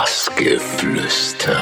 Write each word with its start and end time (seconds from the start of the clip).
Bassgeflüster. 0.00 1.60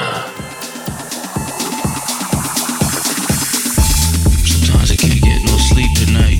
Sometimes 4.45 4.91
I 4.91 4.95
can't 4.95 5.21
get 5.21 5.43
no 5.43 5.57
sleep 5.57 5.91
at 5.99 6.09
night. 6.13 6.39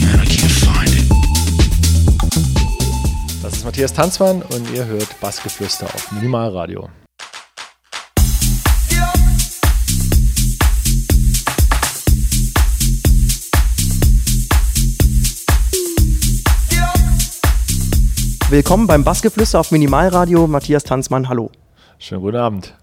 Man, 0.00 0.20
I 0.20 0.26
can't 0.26 0.58
find 0.62 0.92
it. 0.94 1.06
Das 3.42 3.54
ist 3.54 3.64
Matthias 3.64 3.92
Tanzmann 3.92 4.42
und 4.42 4.70
ihr 4.72 4.84
hört 4.86 5.18
Bassgeflüster 5.20 5.86
auf 5.86 6.12
Minimalradio. 6.12 6.88
Willkommen 18.50 18.86
beim 18.86 19.04
Bassgeflüster 19.04 19.60
auf 19.60 19.72
Minimalradio. 19.72 20.46
Matthias 20.46 20.82
Tanzmann, 20.82 21.28
hallo. 21.28 21.50
Schönen 21.98 22.22
guten 22.22 22.38
Abend. 22.38 22.74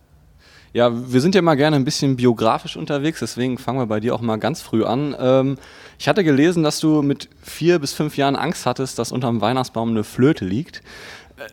Ja, 0.73 0.91
wir 1.11 1.21
sind 1.21 1.33
ja 1.33 1.41
mal 1.41 1.55
gerne 1.55 1.75
ein 1.75 1.83
bisschen 1.83 2.17
biografisch 2.17 2.77
unterwegs, 2.77 3.19
deswegen 3.21 3.57
fangen 3.57 3.79
wir 3.79 3.87
bei 3.87 3.99
dir 3.99 4.13
auch 4.13 4.21
mal 4.21 4.35
ganz 4.35 4.61
früh 4.61 4.83
an. 4.83 5.15
Ähm, 5.19 5.57
ich 5.97 6.07
hatte 6.07 6.23
gelesen, 6.23 6.61
dass 6.61 6.79
du 6.79 7.01
mit 7.01 7.29
vier 7.41 7.79
bis 7.79 7.93
fünf 7.93 8.15
Jahren 8.15 8.35
Angst 8.35 8.67
hattest, 8.67 8.99
dass 8.99 9.11
unterm 9.11 9.41
Weihnachtsbaum 9.41 9.89
eine 9.89 10.03
Flöte 10.03 10.45
liegt. 10.45 10.83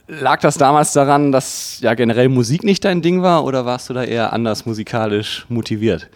Äh, 0.08 0.20
Lag 0.20 0.40
das 0.40 0.58
damals 0.58 0.92
daran, 0.92 1.32
dass 1.32 1.80
ja 1.80 1.94
generell 1.94 2.28
Musik 2.28 2.64
nicht 2.64 2.84
dein 2.84 3.00
Ding 3.00 3.22
war 3.22 3.44
oder 3.44 3.64
warst 3.64 3.88
du 3.88 3.94
da 3.94 4.04
eher 4.04 4.34
anders 4.34 4.66
musikalisch 4.66 5.46
motiviert? 5.48 6.10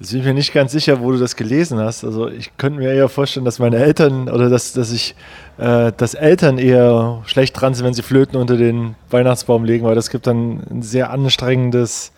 Jetzt 0.00 0.10
bin 0.10 0.20
ich 0.20 0.26
mir 0.26 0.34
nicht 0.34 0.52
ganz 0.52 0.72
sicher, 0.72 1.00
wo 1.00 1.12
du 1.12 1.18
das 1.18 1.36
gelesen 1.36 1.78
hast. 1.78 2.04
Also 2.04 2.28
ich 2.28 2.56
könnte 2.56 2.80
mir 2.80 2.92
eher 2.92 3.08
vorstellen, 3.08 3.44
dass 3.44 3.60
meine 3.60 3.76
Eltern 3.76 4.28
oder 4.28 4.50
dass, 4.50 4.72
dass 4.72 4.92
ich, 4.92 5.14
äh, 5.56 5.92
dass 5.96 6.14
Eltern 6.14 6.58
eher 6.58 7.22
schlecht 7.26 7.58
dran 7.60 7.74
sind, 7.74 7.86
wenn 7.86 7.94
sie 7.94 8.02
Flöten 8.02 8.36
unter 8.36 8.56
den 8.56 8.96
Weihnachtsbaum 9.10 9.64
legen, 9.64 9.84
weil 9.86 9.94
das 9.94 10.10
gibt 10.10 10.26
dann 10.26 10.62
ein 10.68 10.82
sehr 10.82 11.10
anstrengendes 11.10 12.12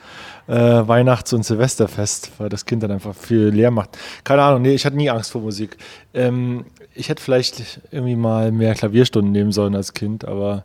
äh, 0.49 0.55
Weihnachts- 0.55 1.33
und 1.35 1.45
Silvesterfest, 1.45 2.31
weil 2.39 2.49
das 2.49 2.65
Kind 2.65 2.83
dann 2.83 2.93
einfach 2.93 3.15
viel 3.15 3.49
leer 3.49 3.71
macht. 3.71 3.91
Keine 4.25 4.43
Ahnung, 4.43 4.63
nee, 4.63 4.75
ich 4.75 4.87
hatte 4.87 4.97
nie 4.97 5.11
Angst 5.11 5.33
vor 5.33 5.43
Musik. 5.43 5.77
Ähm, 6.15 6.65
ich 6.95 7.11
hätte 7.11 7.23
vielleicht 7.23 7.81
irgendwie 7.91 8.17
mal 8.17 8.53
mehr 8.53 8.75
Klavierstunden 8.75 9.33
nehmen 9.33 9.53
sollen 9.53 9.75
als 9.75 9.93
Kind, 9.93 10.25
aber 10.25 10.65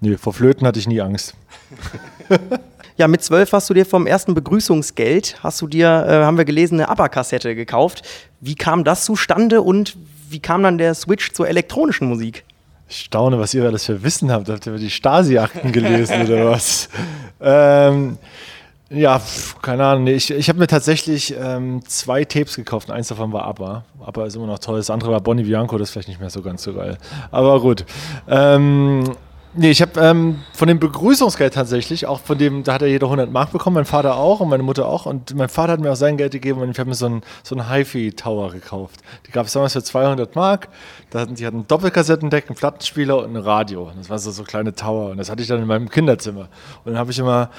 nee, 0.00 0.16
vor 0.16 0.32
Flöten 0.32 0.66
hatte 0.66 0.80
ich 0.80 0.88
nie 0.88 1.00
Angst. 1.00 1.34
Ja, 2.96 3.08
mit 3.08 3.24
zwölf 3.24 3.52
hast 3.52 3.68
du 3.68 3.74
dir 3.74 3.84
vom 3.84 4.06
ersten 4.06 4.34
Begrüßungsgeld, 4.34 5.38
hast 5.42 5.60
du 5.60 5.66
dir, 5.66 6.06
äh, 6.08 6.12
haben 6.24 6.38
wir 6.38 6.44
gelesen, 6.44 6.80
eine 6.80 6.88
ABBA-Kassette 6.88 7.56
gekauft. 7.56 8.02
Wie 8.40 8.54
kam 8.54 8.84
das 8.84 9.04
zustande 9.04 9.62
und 9.62 9.96
wie 10.30 10.38
kam 10.38 10.62
dann 10.62 10.78
der 10.78 10.94
Switch 10.94 11.32
zur 11.32 11.48
elektronischen 11.48 12.08
Musik? 12.08 12.44
Ich 12.88 13.00
staune, 13.00 13.38
was 13.40 13.52
ihr 13.54 13.64
alles 13.64 13.86
für 13.86 14.02
Wissen 14.04 14.30
habt. 14.30 14.48
Habt 14.48 14.66
ihr 14.66 14.76
die 14.76 14.90
Stasi-Akten 14.90 15.72
gelesen 15.72 16.22
oder 16.22 16.50
was? 16.50 16.88
Ähm, 17.40 18.18
ja, 18.90 19.20
keine 19.62 19.84
Ahnung. 19.86 20.06
Ich 20.06 20.30
ich 20.30 20.48
habe 20.48 20.60
mir 20.60 20.66
tatsächlich 20.68 21.34
ähm, 21.36 21.82
zwei 21.86 22.24
Tapes 22.24 22.54
gekauft. 22.54 22.90
Eins 22.90 23.08
davon 23.08 23.32
war 23.32 23.44
ABBA. 23.46 23.84
ABBA 24.04 24.26
ist 24.26 24.36
immer 24.36 24.46
noch 24.46 24.58
toll. 24.60 24.76
Das 24.76 24.90
andere 24.90 25.10
war 25.10 25.20
Bonnie 25.20 25.42
Bianco. 25.42 25.76
Das 25.78 25.88
ist 25.88 25.92
vielleicht 25.92 26.08
nicht 26.08 26.20
mehr 26.20 26.30
so 26.30 26.42
ganz 26.42 26.62
so 26.62 26.72
geil. 26.74 26.98
Aber 27.32 27.60
gut. 27.60 27.84
Ähm, 28.28 29.04
nee, 29.56 29.70
ich 29.70 29.82
habe 29.82 30.00
ähm, 30.00 30.42
von 30.52 30.68
dem 30.68 30.78
Begrüßungsgeld 30.78 31.54
tatsächlich, 31.54 32.06
auch 32.06 32.20
von 32.20 32.38
dem, 32.38 32.62
da 32.64 32.74
hat 32.74 32.82
er 32.82 32.88
jeder 32.88 33.06
100 33.06 33.30
Mark 33.30 33.52
bekommen. 33.52 33.74
Mein 33.74 33.84
Vater 33.84 34.16
auch 34.16 34.40
und 34.40 34.48
meine 34.48 34.62
Mutter 34.62 34.86
auch. 34.86 35.06
Und 35.06 35.34
mein 35.34 35.48
Vater 35.48 35.72
hat 35.72 35.80
mir 35.80 35.92
auch 35.92 35.96
sein 35.96 36.16
Geld 36.16 36.32
gegeben 36.32 36.60
und 36.60 36.70
ich 36.70 36.78
habe 36.78 36.88
mir 36.88 36.94
so 36.94 37.06
einen 37.06 37.22
so 37.42 37.54
einen 37.56 37.70
HiFi-Tower 37.70 38.50
gekauft. 38.50 39.00
Die 39.26 39.32
gab 39.32 39.46
es 39.46 39.52
damals 39.52 39.72
für 39.72 39.82
200 39.82 40.34
Mark. 40.36 40.68
Da 41.10 41.20
hatten, 41.20 41.34
die 41.34 41.46
hatten 41.46 41.60
ein 41.60 41.66
Doppelkassettendeck, 41.68 42.48
einen 42.48 42.56
Plattenspieler 42.56 43.18
und 43.18 43.36
ein 43.36 43.36
Radio. 43.36 43.90
Das 43.96 44.10
waren 44.10 44.18
so, 44.18 44.30
so 44.30 44.44
kleine 44.44 44.74
Tower. 44.74 45.10
Und 45.10 45.18
das 45.18 45.30
hatte 45.30 45.42
ich 45.42 45.48
dann 45.48 45.60
in 45.60 45.66
meinem 45.66 45.88
Kinderzimmer. 45.88 46.48
Und 46.84 46.92
dann 46.92 46.98
habe 46.98 47.10
ich 47.10 47.18
immer 47.18 47.50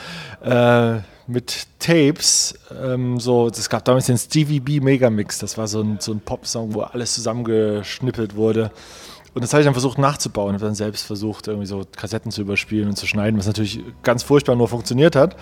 äh, 0.43 0.99
mit 1.27 1.67
Tapes, 1.79 2.55
ähm, 2.84 3.19
so, 3.19 3.47
es 3.47 3.69
gab 3.69 3.84
damals 3.85 4.05
den 4.05 4.17
Stevie 4.17 4.59
B 4.59 4.79
Megamix, 4.79 5.39
das 5.39 5.57
war 5.57 5.67
so 5.67 5.81
ein, 5.81 5.97
so 6.00 6.11
ein 6.11 6.19
Popsong, 6.19 6.73
wo 6.73 6.81
alles 6.81 7.16
zusammengeschnippelt 7.16 8.35
wurde. 8.35 8.72
Und 9.35 9.44
das 9.44 9.51
habe 9.51 9.62
ich 9.62 9.66
dann 9.66 9.73
versucht 9.73 9.97
nachzubauen, 9.97 10.53
habe 10.53 10.63
dann 10.63 10.75
selbst 10.75 11.06
versucht, 11.06 11.47
irgendwie 11.47 11.68
so 11.68 11.84
Kassetten 11.97 12.31
zu 12.31 12.41
überspielen 12.41 12.88
und 12.88 12.96
zu 12.96 13.06
schneiden, 13.06 13.38
was 13.38 13.46
natürlich 13.46 13.81
ganz 14.01 14.23
furchtbar 14.23 14.56
nur 14.56 14.69
funktioniert 14.69 15.18
hat. 15.18 15.35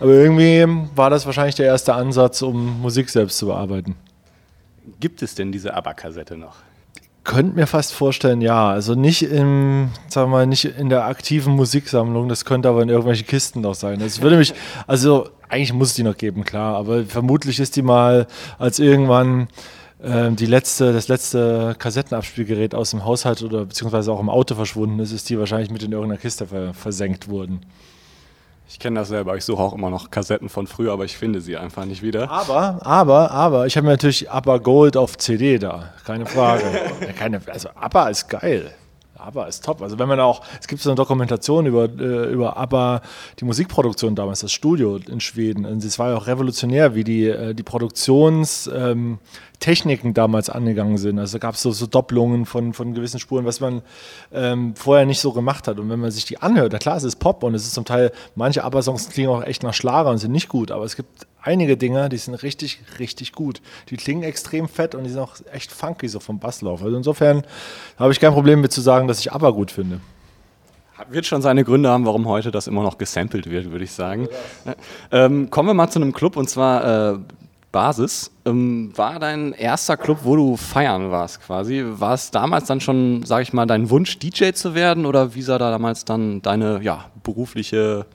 Aber 0.00 0.10
irgendwie 0.10 0.66
war 0.96 1.10
das 1.10 1.26
wahrscheinlich 1.26 1.54
der 1.54 1.66
erste 1.66 1.94
Ansatz, 1.94 2.42
um 2.42 2.82
Musik 2.82 3.08
selbst 3.08 3.38
zu 3.38 3.46
bearbeiten. 3.46 3.94
Gibt 4.98 5.22
es 5.22 5.36
denn 5.36 5.52
diese 5.52 5.74
ABBA-Kassette 5.74 6.36
noch? 6.36 6.56
Könnte 7.22 7.54
mir 7.54 7.68
fast 7.68 7.92
vorstellen, 7.92 8.40
ja. 8.40 8.68
Also 8.68 8.96
nicht 8.96 9.22
im, 9.22 9.90
sagen 10.08 10.30
wir 10.30 10.38
mal, 10.38 10.46
nicht 10.48 10.64
in 10.64 10.88
der 10.88 11.04
aktiven 11.04 11.54
Musiksammlung, 11.54 12.28
das 12.28 12.44
könnte 12.44 12.68
aber 12.68 12.82
in 12.82 12.88
irgendwelchen 12.88 13.28
Kisten 13.28 13.60
noch 13.60 13.76
sein. 13.76 14.00
Das 14.00 14.22
würde 14.22 14.38
mich, 14.38 14.54
also 14.88 15.28
eigentlich 15.48 15.72
muss 15.72 15.90
es 15.90 15.94
die 15.94 16.02
noch 16.02 16.16
geben, 16.16 16.44
klar, 16.44 16.74
aber 16.76 17.04
vermutlich 17.04 17.60
ist 17.60 17.76
die 17.76 17.82
mal 17.82 18.26
als 18.58 18.80
irgendwann 18.80 19.46
die 20.06 20.46
letzte, 20.46 20.92
das 20.92 21.08
letzte 21.08 21.74
Kassettenabspielgerät 21.78 22.74
aus 22.74 22.90
dem 22.90 23.04
Haushalt 23.04 23.42
oder 23.42 23.64
beziehungsweise 23.64 24.12
auch 24.12 24.20
im 24.20 24.28
Auto 24.28 24.54
verschwunden 24.54 25.00
ist, 25.00 25.10
ist 25.10 25.28
die 25.28 25.38
wahrscheinlich 25.38 25.70
mit 25.70 25.82
in 25.82 25.90
irgendeiner 25.90 26.20
Kiste 26.20 26.46
ver 26.46 26.74
versenkt 26.74 27.28
worden. 27.28 27.60
Ich 28.68 28.80
kenne 28.80 28.98
das 28.98 29.08
selber, 29.08 29.36
ich 29.36 29.44
suche 29.44 29.62
auch 29.62 29.72
immer 29.72 29.90
noch 29.90 30.10
Kassetten 30.10 30.48
von 30.48 30.66
früher, 30.66 30.92
aber 30.92 31.04
ich 31.04 31.16
finde 31.16 31.40
sie 31.40 31.56
einfach 31.56 31.84
nicht 31.84 32.02
wieder. 32.02 32.30
Aber, 32.30 32.80
aber, 32.84 33.30
aber, 33.30 33.66
ich 33.66 33.76
habe 33.76 33.84
mir 33.84 33.92
natürlich 33.92 34.28
ABBA 34.28 34.58
Gold 34.58 34.96
auf 34.96 35.16
CD 35.18 35.58
da, 35.58 35.92
keine 36.04 36.26
Frage. 36.26 36.64
Keine, 37.18 37.40
also 37.46 37.68
ABBA 37.74 38.08
ist 38.08 38.28
geil. 38.28 38.72
ABBA 39.18 39.46
ist 39.46 39.64
top. 39.64 39.82
Also 39.82 39.98
wenn 39.98 40.08
man 40.08 40.20
auch, 40.20 40.42
es 40.60 40.66
gibt 40.66 40.82
so 40.82 40.90
eine 40.90 40.96
Dokumentation 40.96 41.66
über, 41.66 41.84
äh, 41.84 42.32
über 42.32 42.56
ABBA, 42.56 43.02
die 43.38 43.44
Musikproduktion 43.44 44.14
damals, 44.14 44.40
das 44.40 44.52
Studio 44.52 44.96
in 44.96 45.20
Schweden. 45.20 45.64
Und 45.64 45.84
es 45.84 45.98
war 45.98 46.10
ja 46.10 46.16
auch 46.16 46.26
revolutionär, 46.26 46.94
wie 46.94 47.04
die, 47.04 47.28
äh, 47.28 47.54
die 47.54 47.62
Produktionstechniken 47.62 48.92
ähm, 48.92 49.18
damals 50.14 50.50
angegangen 50.50 50.98
sind. 50.98 51.18
Also 51.18 51.38
gab 51.38 51.54
es 51.54 51.62
so, 51.62 51.72
so 51.72 51.86
Doppelungen 51.86 52.46
von, 52.46 52.72
von 52.72 52.94
gewissen 52.94 53.18
Spuren, 53.18 53.44
was 53.44 53.60
man 53.60 53.82
ähm, 54.32 54.74
vorher 54.76 55.06
nicht 55.06 55.20
so 55.20 55.32
gemacht 55.32 55.66
hat. 55.68 55.78
Und 55.78 55.88
wenn 55.90 56.00
man 56.00 56.10
sich 56.10 56.24
die 56.24 56.38
anhört, 56.38 56.72
na 56.72 56.78
klar, 56.78 56.96
es 56.96 57.04
ist 57.04 57.16
Pop 57.16 57.42
und 57.42 57.54
es 57.54 57.64
ist 57.64 57.74
zum 57.74 57.84
Teil, 57.84 58.12
manche 58.34 58.64
ABBA-Songs 58.64 59.08
klingen 59.08 59.30
auch 59.30 59.42
echt 59.42 59.62
nach 59.62 59.74
Schlager 59.74 60.10
und 60.10 60.18
sind 60.18 60.32
nicht 60.32 60.48
gut, 60.48 60.70
aber 60.70 60.84
es 60.84 60.96
gibt 60.96 61.26
einige 61.42 61.76
Dinge, 61.76 62.08
die 62.08 62.16
sind 62.16 62.34
richtig, 62.42 62.80
richtig 62.98 63.32
gut. 63.32 63.60
Die 63.90 63.96
klingen 63.96 64.22
extrem 64.22 64.68
fett 64.68 64.94
und 64.94 65.04
die 65.04 65.10
sind 65.10 65.20
auch 65.20 65.36
echt 65.52 65.72
funky 65.72 66.08
so 66.08 66.20
vom 66.20 66.38
Basslauf. 66.38 66.82
Also 66.82 66.96
insofern 66.96 67.44
habe 67.98 68.12
ich 68.12 68.20
kein 68.20 68.32
Problem 68.32 68.60
mit 68.60 68.72
zu 68.72 68.80
sagen, 68.80 69.08
dass 69.08 69.20
ich 69.20 69.32
ABBA 69.32 69.50
gut 69.50 69.70
finde. 69.70 70.00
Wird 71.10 71.26
schon 71.26 71.42
seine 71.42 71.62
Gründe 71.62 71.90
haben, 71.90 72.06
warum 72.06 72.26
heute 72.26 72.50
das 72.50 72.66
immer 72.66 72.82
noch 72.82 72.96
gesampelt 72.96 73.50
wird, 73.50 73.70
würde 73.70 73.84
ich 73.84 73.92
sagen. 73.92 74.28
Ähm, 75.12 75.50
kommen 75.50 75.68
wir 75.68 75.74
mal 75.74 75.88
zu 75.88 76.00
einem 76.00 76.12
Club 76.12 76.36
und 76.36 76.48
zwar 76.48 77.14
äh, 77.14 77.18
Basis. 77.72 78.30
Ähm, 78.44 78.92
war 78.96 79.18
dein 79.18 79.52
erster 79.52 79.96
Club, 79.96 80.20
wo 80.22 80.36
du 80.36 80.56
feiern 80.56 81.10
warst 81.10 81.42
quasi? 81.42 81.84
War 81.86 82.14
es 82.14 82.30
damals 82.30 82.66
dann 82.66 82.80
schon, 82.80 83.24
sage 83.24 83.42
ich 83.42 83.52
mal, 83.52 83.66
dein 83.66 83.90
Wunsch, 83.90 84.18
DJ 84.18 84.52
zu 84.52 84.74
werden 84.74 85.04
oder 85.06 85.34
wie 85.34 85.42
sah 85.42 85.58
da 85.58 85.70
damals 85.70 86.04
dann 86.04 86.42
deine 86.42 86.82
ja, 86.82 87.06
berufliche 87.22 88.06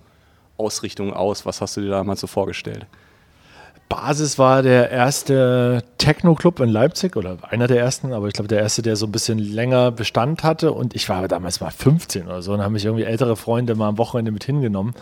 Ausrichtung 0.57 1.13
aus? 1.13 1.45
Was 1.45 1.62
hast 1.62 1.78
du 1.78 1.81
dir 1.81 1.89
damals 1.89 2.22
so 2.22 2.28
vorgestellt? 2.28 2.88
Basis 3.91 4.39
war 4.39 4.63
der 4.63 4.89
erste 4.89 5.83
Techno-Club 5.97 6.62
in 6.62 6.69
Leipzig 6.69 7.18
oder 7.18 7.38
einer 7.50 7.68
der 7.68 7.79
ersten, 7.79 8.13
aber 8.13 8.28
ich 8.28 8.33
glaube 8.33 8.47
der 8.47 8.62
erste, 8.62 8.81
der 8.81 8.95
so 8.95 9.06
ein 9.06 9.12
bisschen 9.12 9.38
länger 9.38 9.91
Bestand 9.91 10.45
hatte. 10.45 10.72
Und 10.72 10.95
ich 10.95 11.09
war 11.09 11.28
damals 11.28 11.59
mal 11.59 11.72
15 11.72 12.25
oder 12.25 12.41
so 12.41 12.53
und 12.53 12.62
haben 12.62 12.72
mich 12.72 12.85
irgendwie 12.85 13.03
ältere 13.03 13.35
Freunde 13.35 13.75
mal 13.75 13.89
am 13.89 13.97
Wochenende 13.97 14.31
mit 14.31 14.45
hingenommen. 14.45 14.94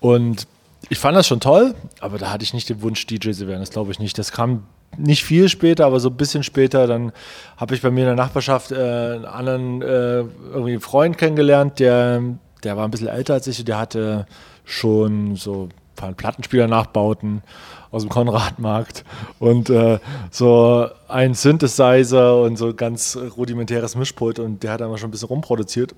Und 0.00 0.48
ich 0.88 0.98
fand 0.98 1.16
das 1.16 1.26
schon 1.26 1.40
toll, 1.40 1.74
aber 2.00 2.18
da 2.18 2.30
hatte 2.30 2.44
ich 2.44 2.54
nicht 2.54 2.68
den 2.68 2.82
Wunsch, 2.82 3.06
DJ 3.06 3.30
zu 3.32 3.48
werden. 3.48 3.60
Das 3.60 3.70
glaube 3.70 3.90
ich 3.90 3.98
nicht. 3.98 4.18
Das 4.18 4.32
kam 4.32 4.64
nicht 4.96 5.24
viel 5.24 5.48
später, 5.48 5.86
aber 5.86 6.00
so 6.00 6.08
ein 6.08 6.16
bisschen 6.16 6.42
später. 6.42 6.86
Dann 6.86 7.12
habe 7.56 7.74
ich 7.74 7.82
bei 7.82 7.90
mir 7.90 8.02
in 8.02 8.06
der 8.06 8.14
Nachbarschaft 8.14 8.72
äh, 8.72 8.76
einen 8.76 9.24
anderen 9.24 9.82
äh, 9.82 10.24
irgendwie 10.52 10.78
Freund 10.78 11.18
kennengelernt, 11.18 11.78
der, 11.80 12.22
der 12.62 12.76
war 12.76 12.84
ein 12.84 12.90
bisschen 12.90 13.08
älter 13.08 13.34
als 13.34 13.46
ich 13.46 13.58
und 13.58 13.68
der 13.68 13.78
hatte 13.78 14.26
schon 14.64 15.36
so 15.36 15.64
ein 15.64 15.72
paar 15.96 16.12
Plattenspieler 16.12 16.68
nachbauten 16.68 17.42
aus 17.90 18.02
dem 18.02 18.08
Konradmarkt 18.08 19.04
und 19.38 19.70
äh, 19.70 19.98
so 20.30 20.88
ein 21.08 21.34
Synthesizer 21.34 22.40
und 22.40 22.56
so 22.56 22.74
ganz 22.74 23.18
rudimentäres 23.36 23.96
Mischpult 23.96 24.38
und 24.38 24.62
der 24.62 24.72
hat 24.72 24.80
dann 24.80 24.90
mal 24.90 24.98
schon 24.98 25.08
ein 25.08 25.12
bisschen 25.12 25.28
rumproduziert. 25.28 25.94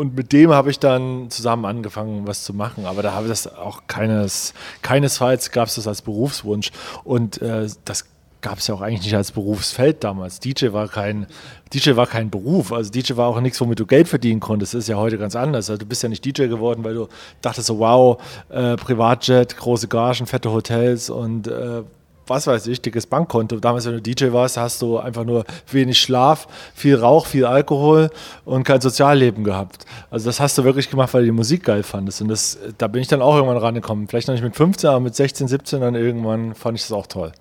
Und 0.00 0.16
mit 0.16 0.32
dem 0.32 0.50
habe 0.50 0.70
ich 0.70 0.78
dann 0.78 1.28
zusammen 1.28 1.66
angefangen, 1.66 2.26
was 2.26 2.42
zu 2.42 2.54
machen. 2.54 2.86
Aber 2.86 3.02
da 3.02 3.12
habe 3.12 3.26
ich 3.26 3.32
das 3.32 3.54
auch 3.54 3.82
keines, 3.86 4.54
keinesfalls 4.80 5.50
gab 5.50 5.68
es 5.68 5.74
das 5.74 5.86
als 5.86 6.00
Berufswunsch. 6.00 6.70
Und 7.04 7.42
äh, 7.42 7.68
das 7.84 8.06
gab 8.40 8.56
es 8.56 8.66
ja 8.66 8.74
auch 8.74 8.80
eigentlich 8.80 9.04
nicht 9.04 9.14
als 9.14 9.32
Berufsfeld 9.32 10.02
damals. 10.02 10.40
DJ 10.40 10.72
war 10.72 10.88
kein, 10.88 11.26
DJ 11.74 11.96
war 11.96 12.06
kein 12.06 12.30
Beruf. 12.30 12.72
Also 12.72 12.90
DJ 12.90 13.16
war 13.16 13.28
auch 13.28 13.42
nichts, 13.42 13.60
womit 13.60 13.78
du 13.78 13.84
Geld 13.84 14.08
verdienen 14.08 14.40
konntest. 14.40 14.72
Das 14.72 14.84
ist 14.84 14.88
ja 14.88 14.96
heute 14.96 15.18
ganz 15.18 15.36
anders. 15.36 15.68
Also 15.68 15.76
du 15.76 15.84
bist 15.84 16.02
ja 16.02 16.08
nicht 16.08 16.24
DJ 16.24 16.46
geworden, 16.46 16.82
weil 16.82 16.94
du 16.94 17.08
dachtest 17.42 17.66
so, 17.66 17.78
wow, 17.78 18.22
äh, 18.48 18.76
Privatjet, 18.76 19.58
große 19.58 19.88
Gagen, 19.88 20.24
fette 20.24 20.50
Hotels 20.50 21.10
und 21.10 21.46
äh, 21.46 21.82
was 22.30 22.46
weiß 22.46 22.68
ich, 22.68 22.80
dickes 22.80 23.06
Bankkonto. 23.06 23.56
Damals, 23.56 23.84
wenn 23.86 23.94
du 23.94 24.00
DJ 24.00 24.32
warst, 24.32 24.56
hast 24.56 24.80
du 24.80 24.98
einfach 24.98 25.24
nur 25.24 25.44
wenig 25.70 26.00
Schlaf, 26.00 26.46
viel 26.74 26.96
Rauch, 26.96 27.26
viel 27.26 27.44
Alkohol 27.44 28.08
und 28.44 28.64
kein 28.64 28.80
Sozialleben 28.80 29.44
gehabt. 29.44 29.84
Also 30.10 30.26
das 30.26 30.40
hast 30.40 30.56
du 30.56 30.64
wirklich 30.64 30.88
gemacht, 30.88 31.12
weil 31.12 31.22
du 31.22 31.26
die 31.26 31.32
Musik 31.32 31.64
geil 31.64 31.82
fandest. 31.82 32.22
Und 32.22 32.28
das, 32.28 32.58
da 32.78 32.86
bin 32.86 33.02
ich 33.02 33.08
dann 33.08 33.20
auch 33.20 33.34
irgendwann 33.34 33.58
rangekommen. 33.58 34.08
Vielleicht 34.08 34.28
noch 34.28 34.34
nicht 34.34 34.44
mit 34.44 34.56
15, 34.56 34.88
aber 34.88 35.00
mit 35.00 35.14
16, 35.14 35.48
17 35.48 35.80
dann 35.80 35.94
irgendwann 35.94 36.54
fand 36.54 36.78
ich 36.78 36.84
das 36.84 36.92
auch 36.92 37.06
toll. 37.06 37.32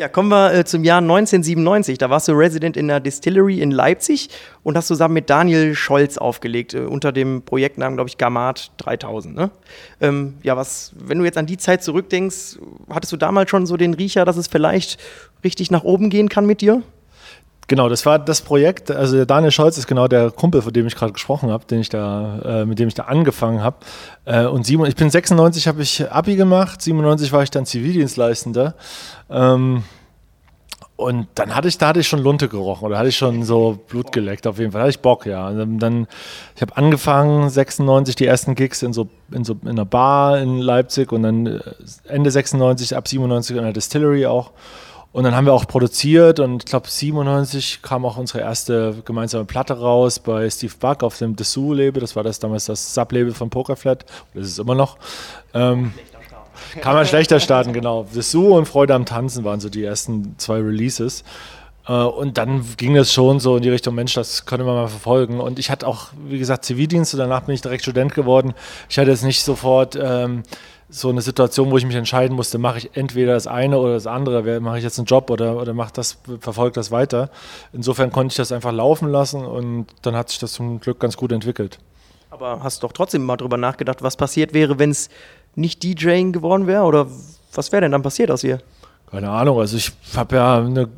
Ja, 0.00 0.08
kommen 0.08 0.30
wir 0.30 0.54
äh, 0.54 0.64
zum 0.64 0.82
Jahr 0.82 1.02
1997. 1.02 1.98
Da 1.98 2.08
warst 2.08 2.26
du 2.26 2.32
Resident 2.32 2.74
in 2.78 2.88
der 2.88 3.00
Distillery 3.00 3.60
in 3.60 3.70
Leipzig 3.70 4.30
und 4.62 4.74
hast 4.74 4.86
zusammen 4.86 5.12
mit 5.12 5.28
Daniel 5.28 5.74
Scholz 5.74 6.16
aufgelegt, 6.16 6.72
äh, 6.72 6.78
unter 6.78 7.12
dem 7.12 7.42
Projektnamen, 7.42 7.98
glaube 7.98 8.08
ich, 8.08 8.16
Gamat 8.16 8.72
3000. 8.78 9.36
Ne? 9.36 9.50
Ähm, 10.00 10.38
ja, 10.42 10.56
was, 10.56 10.94
wenn 10.96 11.18
du 11.18 11.24
jetzt 11.26 11.36
an 11.36 11.44
die 11.44 11.58
Zeit 11.58 11.82
zurückdenkst, 11.82 12.58
hattest 12.88 13.12
du 13.12 13.18
damals 13.18 13.50
schon 13.50 13.66
so 13.66 13.76
den 13.76 13.92
Riecher, 13.92 14.24
dass 14.24 14.38
es 14.38 14.46
vielleicht 14.48 14.98
richtig 15.44 15.70
nach 15.70 15.84
oben 15.84 16.08
gehen 16.08 16.30
kann 16.30 16.46
mit 16.46 16.62
dir? 16.62 16.82
Genau, 17.70 17.88
das 17.88 18.04
war 18.04 18.18
das 18.18 18.42
Projekt. 18.42 18.90
Also 18.90 19.14
der 19.14 19.26
Daniel 19.26 19.52
Scholz 19.52 19.78
ist 19.78 19.86
genau 19.86 20.08
der 20.08 20.32
Kumpel, 20.32 20.60
von 20.60 20.72
dem 20.72 20.88
ich 20.88 20.96
gerade 20.96 21.12
gesprochen 21.12 21.52
habe, 21.52 21.64
den 21.66 21.78
ich 21.78 21.88
da, 21.88 22.40
äh, 22.62 22.64
mit 22.64 22.80
dem 22.80 22.88
ich 22.88 22.94
da 22.94 23.04
angefangen 23.04 23.62
habe. 23.62 23.76
Äh, 24.24 24.46
und 24.46 24.66
Simon, 24.66 24.88
ich 24.88 24.96
bin 24.96 25.08
96, 25.08 25.68
habe 25.68 25.80
ich 25.80 26.10
Abi 26.10 26.34
gemacht. 26.34 26.82
97 26.82 27.30
war 27.30 27.44
ich 27.44 27.50
dann 27.52 27.66
Zivildienstleistender. 27.66 28.74
Ähm, 29.30 29.84
und 30.96 31.28
dann 31.36 31.54
hatte 31.54 31.68
ich, 31.68 31.78
da 31.78 31.86
hatte 31.86 32.00
ich 32.00 32.08
schon 32.08 32.18
Lunte 32.18 32.48
gerochen 32.48 32.86
oder 32.86 32.98
hatte 32.98 33.08
ich 33.08 33.16
schon 33.16 33.44
so 33.44 33.78
Blut 33.86 34.10
geleckt 34.10 34.48
auf 34.48 34.58
jeden 34.58 34.72
Fall. 34.72 34.80
Da 34.80 34.82
hatte 34.86 34.90
ich 34.90 35.00
Bock, 35.00 35.24
ja. 35.26 35.46
Und 35.46 35.78
dann, 35.78 36.08
ich 36.56 36.62
habe 36.62 36.76
angefangen, 36.76 37.50
96 37.50 38.16
die 38.16 38.26
ersten 38.26 38.56
Gigs 38.56 38.82
in 38.82 38.92
so, 38.92 39.08
in 39.30 39.44
so 39.44 39.56
in 39.62 39.68
einer 39.68 39.84
Bar 39.84 40.40
in 40.40 40.58
Leipzig 40.58 41.12
und 41.12 41.22
dann 41.22 41.46
äh, 41.46 41.60
Ende 42.08 42.32
96, 42.32 42.96
ab 42.96 43.06
97 43.06 43.56
in 43.56 43.62
der 43.62 43.72
Distillery 43.72 44.26
auch. 44.26 44.50
Und 45.12 45.24
dann 45.24 45.34
haben 45.34 45.44
wir 45.44 45.52
auch 45.52 45.66
produziert 45.66 46.38
und 46.38 46.62
ich 46.62 46.70
glaube 46.70 46.88
97 46.88 47.82
kam 47.82 48.04
auch 48.04 48.16
unsere 48.16 48.40
erste 48.40 49.02
gemeinsame 49.04 49.44
Platte 49.44 49.78
raus 49.78 50.20
bei 50.20 50.48
Steve 50.48 50.72
Buck 50.78 51.02
auf 51.02 51.18
dem 51.18 51.34
Dessous-Label. 51.34 52.00
Das 52.00 52.14
war 52.14 52.22
das 52.22 52.38
damals 52.38 52.66
das 52.66 52.94
Sub-Label 52.94 53.34
von 53.34 53.50
Pokerflat. 53.50 54.04
Das 54.34 54.46
ist 54.46 54.52
es 54.52 54.58
immer 54.60 54.76
noch. 54.76 54.98
Ähm, 55.52 55.92
kann 56.80 56.94
man 56.94 57.06
schlechter 57.06 57.40
starten, 57.40 57.72
genau. 57.72 58.06
Dessous 58.14 58.56
und 58.56 58.66
Freude 58.66 58.94
am 58.94 59.04
Tanzen 59.04 59.42
waren 59.42 59.58
so 59.58 59.68
die 59.68 59.82
ersten 59.82 60.36
zwei 60.38 60.60
Releases. 60.60 61.24
Äh, 61.88 61.92
und 61.92 62.38
dann 62.38 62.64
ging 62.76 62.96
es 62.96 63.12
schon 63.12 63.40
so 63.40 63.56
in 63.56 63.62
die 63.62 63.70
Richtung, 63.70 63.96
Mensch, 63.96 64.14
das 64.14 64.46
könnte 64.46 64.64
man 64.64 64.76
mal 64.76 64.88
verfolgen. 64.88 65.40
Und 65.40 65.58
ich 65.58 65.70
hatte 65.70 65.88
auch, 65.88 66.08
wie 66.28 66.38
gesagt, 66.38 66.64
Zivildienst 66.64 67.14
und 67.14 67.18
danach 67.18 67.42
bin 67.42 67.56
ich 67.56 67.62
direkt 67.62 67.82
Student 67.82 68.14
geworden. 68.14 68.54
Ich 68.88 68.96
hatte 68.96 69.10
jetzt 69.10 69.24
nicht 69.24 69.42
sofort 69.42 69.98
ähm, 70.00 70.44
so 70.90 71.08
eine 71.08 71.22
Situation, 71.22 71.70
wo 71.70 71.78
ich 71.78 71.86
mich 71.86 71.94
entscheiden 71.94 72.36
musste, 72.36 72.58
mache 72.58 72.78
ich 72.78 72.90
entweder 72.94 73.34
das 73.34 73.46
eine 73.46 73.78
oder 73.78 73.94
das 73.94 74.06
andere, 74.06 74.60
mache 74.60 74.78
ich 74.78 74.84
jetzt 74.84 74.98
einen 74.98 75.06
Job 75.06 75.30
oder, 75.30 75.56
oder 75.56 75.72
mache 75.72 75.92
das, 75.94 76.18
verfolge 76.40 76.74
das 76.74 76.90
weiter. 76.90 77.30
Insofern 77.72 78.10
konnte 78.10 78.32
ich 78.32 78.36
das 78.36 78.50
einfach 78.52 78.72
laufen 78.72 79.08
lassen 79.08 79.44
und 79.44 79.86
dann 80.02 80.16
hat 80.16 80.30
sich 80.30 80.40
das 80.40 80.52
zum 80.52 80.80
Glück 80.80 80.98
ganz 80.98 81.16
gut 81.16 81.32
entwickelt. 81.32 81.78
Aber 82.30 82.62
hast 82.62 82.82
du 82.82 82.86
doch 82.86 82.92
trotzdem 82.92 83.24
mal 83.24 83.36
drüber 83.36 83.56
nachgedacht, 83.56 84.02
was 84.02 84.16
passiert 84.16 84.52
wäre, 84.52 84.78
wenn 84.78 84.90
es 84.90 85.08
nicht 85.54 85.82
DJing 85.82 86.32
geworden 86.32 86.66
wäre? 86.66 86.82
Oder 86.84 87.06
was 87.52 87.72
wäre 87.72 87.82
denn 87.82 87.92
dann 87.92 88.02
passiert 88.02 88.30
aus 88.30 88.44
ihr? 88.44 88.60
Keine 89.10 89.30
Ahnung, 89.30 89.58
also 89.58 89.76
ich 89.76 89.92
habe 90.16 90.36
ja 90.36 90.58
eine 90.58 90.88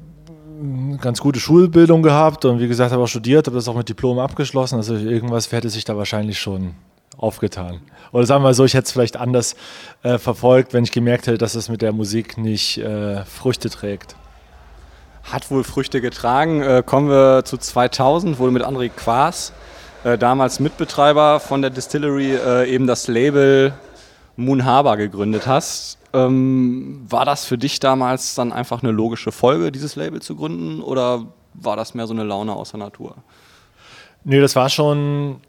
ganz 1.01 1.21
gute 1.21 1.41
Schulbildung 1.41 2.03
gehabt 2.03 2.45
und 2.45 2.61
wie 2.61 2.69
gesagt, 2.69 2.93
habe 2.93 3.03
auch 3.03 3.09
studiert, 3.09 3.47
habe 3.47 3.57
das 3.57 3.69
auch 3.69 3.75
mit 3.75 3.89
Diplom 3.89 4.19
abgeschlossen. 4.19 4.77
Also 4.77 4.95
irgendwas 4.95 5.51
hätte 5.51 5.71
sich 5.71 5.85
da 5.85 5.97
wahrscheinlich 5.97 6.39
schon 6.39 6.75
aufgetan. 7.17 7.81
Oder 8.13 8.27
sagen 8.27 8.43
wir 8.43 8.49
mal 8.49 8.55
so, 8.55 8.65
ich 8.65 8.75
hätte 8.75 8.87
es 8.87 8.93
vielleicht 8.93 9.17
anders 9.17 9.57
äh, 10.03 10.19
verfolgt, 10.19 10.73
wenn 10.73 10.85
ich 10.85 10.93
gemerkt 10.93 11.27
hätte, 11.27 11.39
dass 11.39 11.55
es 11.55 11.69
mit 11.69 11.83
der 11.83 11.93
Musik 11.93 12.39
nicht 12.39 12.79
äh, 12.79 13.25
Früchte 13.25 13.71
trägt. 13.71 14.17
Hat 15.25 15.51
wohl 15.51 15.65
Früchte 15.65 16.01
getragen. 16.01 16.63
Äh, 16.63 16.83
kommen 16.85 17.09
wir 17.09 17.45
zu 17.45 17.57
2000, 17.57 18.39
wohl 18.39 18.51
mit 18.51 18.65
André 18.65 18.91
Quaas, 18.91 19.53
äh, 20.05 20.19
damals 20.19 20.61
Mitbetreiber 20.61 21.41
von 21.41 21.63
der 21.63 21.71
Distillery, 21.71 22.35
äh, 22.35 22.69
eben 22.69 22.87
das 22.87 23.09
Label 23.09 23.73
Moon 24.37 24.65
Harbor 24.65 24.97
gegründet 24.97 25.47
hast. 25.47 25.99
Ähm, 26.13 27.07
war 27.09 27.25
das 27.25 27.45
für 27.45 27.57
dich 27.57 27.81
damals 27.81 28.35
dann 28.35 28.53
einfach 28.53 28.83
eine 28.83 28.93
logische 28.93 29.33
Folge, 29.33 29.73
dieses 29.73 29.97
Label 29.97 30.21
zu 30.21 30.37
gründen 30.37 30.83
oder 30.83 31.27
war 31.55 31.77
das 31.77 31.95
mehr 31.95 32.07
so 32.07 32.15
eine 32.15 32.25
Laune 32.25 32.53
aus 32.53 32.71
der 32.73 32.81
Natur? 32.81 33.17
Nee, 34.25 34.41
das 34.41 34.55
war 34.57 34.69
schon 34.69 35.41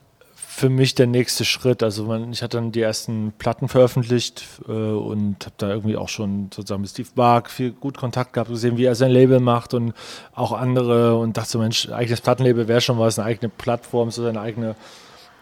für 0.63 0.69
mich 0.69 0.95
der 0.95 1.07
nächste 1.07 1.43
Schritt. 1.43 1.83
Also 1.83 2.05
man, 2.05 2.31
ich 2.31 2.41
hatte 2.41 2.55
dann 2.55 2.71
die 2.71 2.79
ersten 2.79 3.33
Platten 3.37 3.67
veröffentlicht 3.67 4.45
äh, 4.65 4.71
und 4.71 5.45
habe 5.45 5.55
da 5.57 5.67
irgendwie 5.67 5.97
auch 5.97 6.07
schon 6.07 6.49
sozusagen 6.55 6.79
mit 6.79 6.89
Steve 6.89 7.09
Bark 7.13 7.49
viel 7.49 7.73
gut 7.73 7.97
Kontakt 7.97 8.31
gehabt, 8.31 8.49
gesehen, 8.49 8.77
wie 8.77 8.85
er 8.85 8.95
sein 8.95 9.11
Label 9.11 9.41
macht 9.41 9.73
und 9.73 9.93
auch 10.33 10.53
andere 10.53 11.17
und 11.17 11.35
dachte 11.35 11.49
so, 11.49 11.59
Mensch, 11.59 11.89
eigenes 11.89 12.21
Plattenlabel 12.21 12.69
wäre 12.69 12.79
schon 12.79 12.97
was, 12.97 13.19
eine 13.19 13.27
eigene 13.27 13.49
Plattform, 13.49 14.09
so 14.09 14.25
eine 14.25 14.39
eigene 14.39 14.77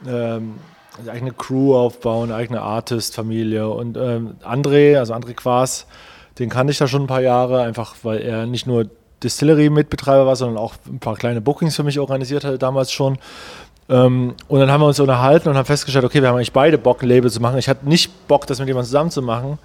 ähm, 0.08 0.56
eine 1.00 1.12
eigene 1.12 1.34
Crew 1.34 1.76
aufbauen, 1.76 2.32
eigene 2.32 2.62
Artist-Familie. 2.62 3.70
Und 3.70 3.98
ähm, 3.98 4.38
André, 4.44 4.98
also 4.98 5.14
André 5.14 5.36
Quas, 5.36 5.86
den 6.40 6.50
kannte 6.50 6.72
ich 6.72 6.80
da 6.80 6.88
schon 6.88 7.04
ein 7.04 7.08
paar 7.08 7.22
Jahre, 7.22 7.62
einfach 7.62 7.94
weil 8.02 8.22
er 8.22 8.48
nicht 8.48 8.66
nur 8.66 8.90
Distillery-Mitbetreiber 9.22 10.26
war, 10.26 10.36
sondern 10.36 10.58
auch 10.58 10.74
ein 10.88 11.00
paar 11.00 11.16
kleine 11.16 11.42
Bookings 11.42 11.76
für 11.76 11.84
mich 11.84 12.00
organisiert 12.00 12.44
hatte 12.44 12.58
damals 12.58 12.92
schon. 12.92 13.20
Ähm, 13.92 14.36
und 14.48 14.60
dann 14.60 14.72
haben 14.72 14.82
wir 14.82 14.88
uns 14.88 15.00
unterhalten 15.00 15.50
und 15.50 15.58
haben 15.58 15.66
festgestellt, 15.66 16.06
okay, 16.06 16.22
wir 16.22 16.30
haben 16.30 16.38
eigentlich 16.38 16.54
beide 16.54 16.78
Bock, 16.78 17.04
ein 17.04 17.10
Label 17.10 17.30
zu 17.30 17.42
machen. 17.42 17.58
Ich 17.58 17.68
hatte 17.68 17.88
nicht 17.88 18.28
Bock, 18.28 18.48
das 18.48 18.60
mit 18.60 18.68
jemandem 18.70 18.88
zusammen 18.88 19.12
zu 19.12 19.22
machen. 19.22 19.60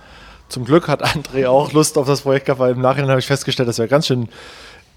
Zum 0.49 0.65
Glück 0.65 0.89
hat 0.89 1.05
André 1.05 1.49
auch 1.49 1.73
Lust 1.73 1.97
auf 1.97 2.07
das 2.07 2.23
Projekt 2.23 2.47
gehabt, 2.47 2.61
weil 2.61 2.73
im 2.73 2.81
Nachhinein 2.81 3.11
habe 3.11 3.21
ich 3.21 3.27
festgestellt, 3.27 3.69
das 3.69 3.79
wäre 3.79 3.89
ganz 3.89 4.09
schön 4.09 4.29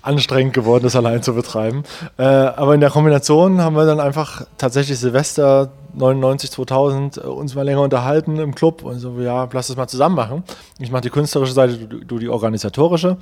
anstrengend 0.02 0.54
geworden, 0.54 0.84
das 0.84 0.96
allein 0.96 1.22
zu 1.22 1.34
betreiben. 1.34 1.84
Äh, 2.18 2.24
aber 2.24 2.74
in 2.74 2.82
der 2.82 2.90
Kombination 2.90 3.62
haben 3.62 3.76
wir 3.76 3.86
dann 3.86 4.00
einfach 4.00 4.46
tatsächlich 4.58 4.98
Silvester 4.98 5.70
99, 5.94 6.52
2000 6.52 7.18
äh, 7.18 7.22
uns 7.22 7.54
mal 7.54 7.64
länger 7.64 7.82
unterhalten 7.82 8.40
im 8.40 8.56
Club 8.56 8.84
und 8.84 9.00
so, 9.00 9.20
ja, 9.20 9.48
lass 9.52 9.68
das 9.68 9.76
mal 9.76 9.88
zusammen 9.88 10.16
machen. 10.16 10.44
Ich 10.80 10.90
mache 10.92 11.02
die 11.02 11.10
künstlerische 11.10 11.54
Seite, 11.54 11.78
du, 11.78 12.06
du, 12.06 12.18
die 12.18 12.30
organisatorische. 12.30 13.18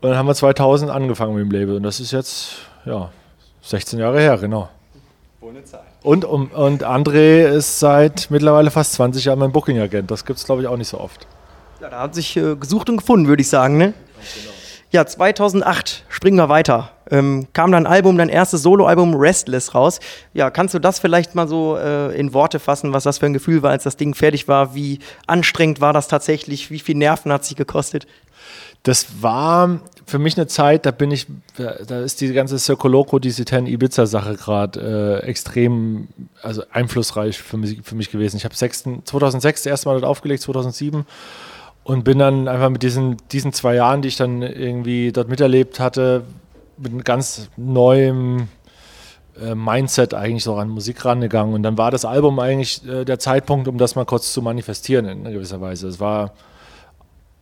Und 0.00 0.08
dann 0.08 0.16
haben 0.16 0.26
wir 0.26 0.34
2000 0.34 0.90
angefangen 0.90 1.34
mit 1.34 1.44
dem 1.44 1.50
Label 1.50 1.76
und 1.76 1.82
das 1.82 2.00
ist 2.00 2.12
jetzt, 2.12 2.52
ja, 2.86 3.10
16 3.62 3.98
Jahre 3.98 4.20
her, 4.20 4.38
genau. 4.38 4.68
Ohne 5.50 5.64
Zeit. 5.64 5.80
Und, 6.02 6.24
um, 6.24 6.46
und 6.48 6.84
André 6.84 7.48
ist 7.48 7.80
seit 7.80 8.30
mittlerweile 8.30 8.70
fast 8.70 8.92
20 8.92 9.24
Jahren 9.24 9.40
mein 9.40 9.50
Booking-Agent. 9.50 10.08
Das 10.10 10.24
gibt 10.24 10.38
es, 10.38 10.44
glaube 10.44 10.62
ich, 10.62 10.68
auch 10.68 10.76
nicht 10.76 10.88
so 10.88 11.00
oft. 11.00 11.26
Ja, 11.80 11.88
da 11.88 12.00
hat 12.02 12.14
sich 12.14 12.36
äh, 12.36 12.54
gesucht 12.54 12.88
und 12.88 12.98
gefunden, 12.98 13.26
würde 13.26 13.40
ich 13.40 13.48
sagen, 13.48 13.76
ne? 13.76 13.86
Genau. 13.86 14.54
Ja, 14.92 15.06
2008, 15.06 16.04
springen 16.08 16.36
wir 16.36 16.48
weiter, 16.48 16.90
ähm, 17.10 17.48
kam 17.52 17.72
dein 17.72 17.86
Album, 17.86 18.18
dein 18.18 18.28
erstes 18.28 18.62
Soloalbum 18.62 19.14
Restless 19.14 19.74
raus. 19.74 20.00
Ja, 20.34 20.50
kannst 20.50 20.74
du 20.74 20.78
das 20.78 20.98
vielleicht 20.98 21.34
mal 21.34 21.48
so 21.48 21.76
äh, 21.76 22.16
in 22.16 22.32
Worte 22.32 22.58
fassen, 22.58 22.92
was 22.92 23.04
das 23.04 23.18
für 23.18 23.26
ein 23.26 23.32
Gefühl 23.32 23.62
war, 23.62 23.70
als 23.70 23.84
das 23.84 23.96
Ding 23.96 24.14
fertig 24.14 24.46
war? 24.46 24.74
Wie 24.74 24.98
anstrengend 25.26 25.80
war 25.80 25.92
das 25.92 26.08
tatsächlich? 26.08 26.70
Wie 26.70 26.80
viel 26.80 26.96
Nerven 26.96 27.32
hat 27.32 27.44
sich 27.44 27.56
gekostet? 27.56 28.06
Das 28.82 29.22
war 29.22 29.80
für 30.10 30.18
mich 30.18 30.36
eine 30.36 30.48
Zeit, 30.48 30.86
da 30.86 30.90
bin 30.90 31.10
ich, 31.12 31.26
da 31.56 32.00
ist 32.00 32.20
die 32.20 32.32
ganze 32.32 32.58
Circoloco, 32.58 33.18
diese 33.20 33.44
Ten 33.44 33.66
Ibiza-Sache 33.66 34.34
gerade 34.34 35.20
äh, 35.22 35.26
extrem, 35.26 36.08
also 36.42 36.64
einflussreich 36.72 37.38
für 37.38 37.56
mich, 37.56 37.80
für 37.82 37.94
mich 37.94 38.10
gewesen. 38.10 38.36
Ich 38.36 38.44
habe 38.44 38.54
2006 38.54 39.62
das 39.62 39.70
erste 39.70 39.88
Mal 39.88 39.94
dort 39.94 40.04
aufgelegt, 40.04 40.42
2007 40.42 41.06
und 41.84 42.04
bin 42.04 42.18
dann 42.18 42.48
einfach 42.48 42.70
mit 42.70 42.82
diesen, 42.82 43.18
diesen 43.30 43.52
zwei 43.52 43.76
Jahren, 43.76 44.02
die 44.02 44.08
ich 44.08 44.16
dann 44.16 44.42
irgendwie 44.42 45.12
dort 45.12 45.28
miterlebt 45.28 45.78
hatte, 45.78 46.24
mit 46.76 46.92
einem 46.92 47.04
ganz 47.04 47.48
neuem 47.56 48.48
äh, 49.40 49.54
Mindset 49.54 50.12
eigentlich 50.12 50.44
so 50.44 50.56
an 50.56 50.68
Musik 50.68 51.04
rangegangen. 51.04 51.54
Und 51.54 51.62
dann 51.62 51.78
war 51.78 51.92
das 51.92 52.04
Album 52.04 52.40
eigentlich 52.40 52.86
äh, 52.86 53.04
der 53.04 53.20
Zeitpunkt, 53.20 53.68
um 53.68 53.78
das 53.78 53.94
mal 53.94 54.04
kurz 54.04 54.32
zu 54.32 54.42
manifestieren 54.42 55.06
in 55.06 55.24
gewisser 55.24 55.60
Weise. 55.60 55.86
Es 55.86 56.00
war 56.00 56.32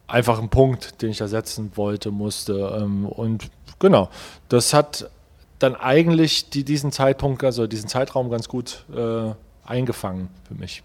einfach 0.09 0.41
ein 0.41 0.49
Punkt, 0.49 1.00
den 1.03 1.11
ich 1.11 1.19
da 1.19 1.29
setzen 1.29 1.73
wollte, 1.77 2.11
musste. 2.11 2.79
Ähm, 2.81 3.07
und 3.07 3.50
genau, 3.79 4.09
das 4.49 4.75
hat 4.75 5.11
dann 5.59 5.77
eigentlich 5.77 6.50
die, 6.50 6.65
diesen 6.65 6.91
Zeitpunkt, 6.91 7.45
also 7.45 7.67
diesen 7.67 7.88
Zeitraum 7.88 8.31
ganz 8.31 8.49
gut 8.49 8.85
äh, 8.95 9.33
eingefangen 9.65 10.29
für 10.47 10.55
mich. 10.55 10.83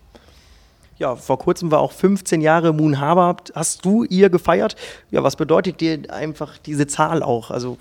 Ja, 0.99 1.15
vor 1.15 1.39
kurzem 1.39 1.71
war 1.71 1.79
auch 1.79 1.91
15 1.91 2.41
Jahre 2.41 2.73
Moon 2.73 2.99
Harbor. 2.99 3.37
Hast 3.55 3.83
du 3.83 4.03
ihr 4.03 4.29
gefeiert? 4.29 4.75
Ja, 5.09 5.23
was 5.23 5.35
bedeutet 5.35 5.81
dir 5.81 5.99
einfach 6.09 6.57
diese 6.59 6.85
Zahl 6.85 7.23
auch? 7.23 7.49
Also, 7.49 7.77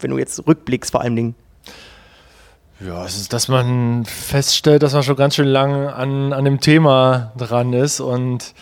wenn 0.00 0.10
du 0.10 0.18
jetzt 0.18 0.46
rückblickst 0.46 0.90
vor 0.90 1.00
allen 1.00 1.16
Dingen. 1.16 1.34
Ja, 2.80 3.04
es 3.06 3.16
ist, 3.16 3.32
dass 3.32 3.48
man 3.48 4.04
feststellt, 4.04 4.82
dass 4.82 4.92
man 4.92 5.02
schon 5.02 5.16
ganz 5.16 5.36
schön 5.36 5.46
lang 5.46 5.88
an, 5.88 6.32
an 6.32 6.44
dem 6.44 6.60
Thema 6.60 7.32
dran 7.36 7.72
ist 7.72 8.00
und 8.00 8.52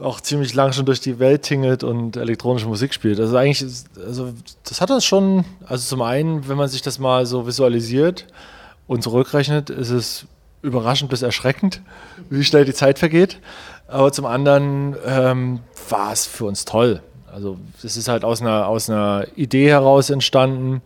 auch 0.00 0.20
ziemlich 0.20 0.54
lang 0.54 0.72
schon 0.72 0.86
durch 0.86 1.00
die 1.00 1.18
Welt 1.18 1.42
tingelt 1.42 1.84
und 1.84 2.16
elektronische 2.16 2.66
Musik 2.66 2.94
spielt. 2.94 3.20
Also 3.20 3.36
eigentlich, 3.36 3.64
also 4.06 4.32
das 4.68 4.80
hat 4.80 4.90
uns 4.90 5.04
schon, 5.04 5.44
also 5.66 5.86
zum 5.86 6.02
einen, 6.02 6.48
wenn 6.48 6.56
man 6.56 6.68
sich 6.68 6.82
das 6.82 6.98
mal 6.98 7.26
so 7.26 7.46
visualisiert 7.46 8.26
und 8.86 9.02
zurückrechnet, 9.02 9.70
ist 9.70 9.90
es 9.90 10.26
überraschend 10.62 11.10
bis 11.10 11.22
erschreckend, 11.22 11.82
wie 12.28 12.44
schnell 12.44 12.64
die 12.64 12.74
Zeit 12.74 12.98
vergeht. 12.98 13.38
Aber 13.88 14.12
zum 14.12 14.26
anderen 14.26 14.96
ähm, 15.06 15.60
war 15.88 16.12
es 16.12 16.26
für 16.26 16.44
uns 16.44 16.64
toll. 16.64 17.02
Also 17.32 17.58
es 17.82 17.96
ist 17.96 18.08
halt 18.08 18.24
aus 18.24 18.40
einer, 18.40 18.66
aus 18.66 18.90
einer 18.90 19.26
Idee 19.36 19.68
heraus 19.68 20.10
entstanden 20.10 20.82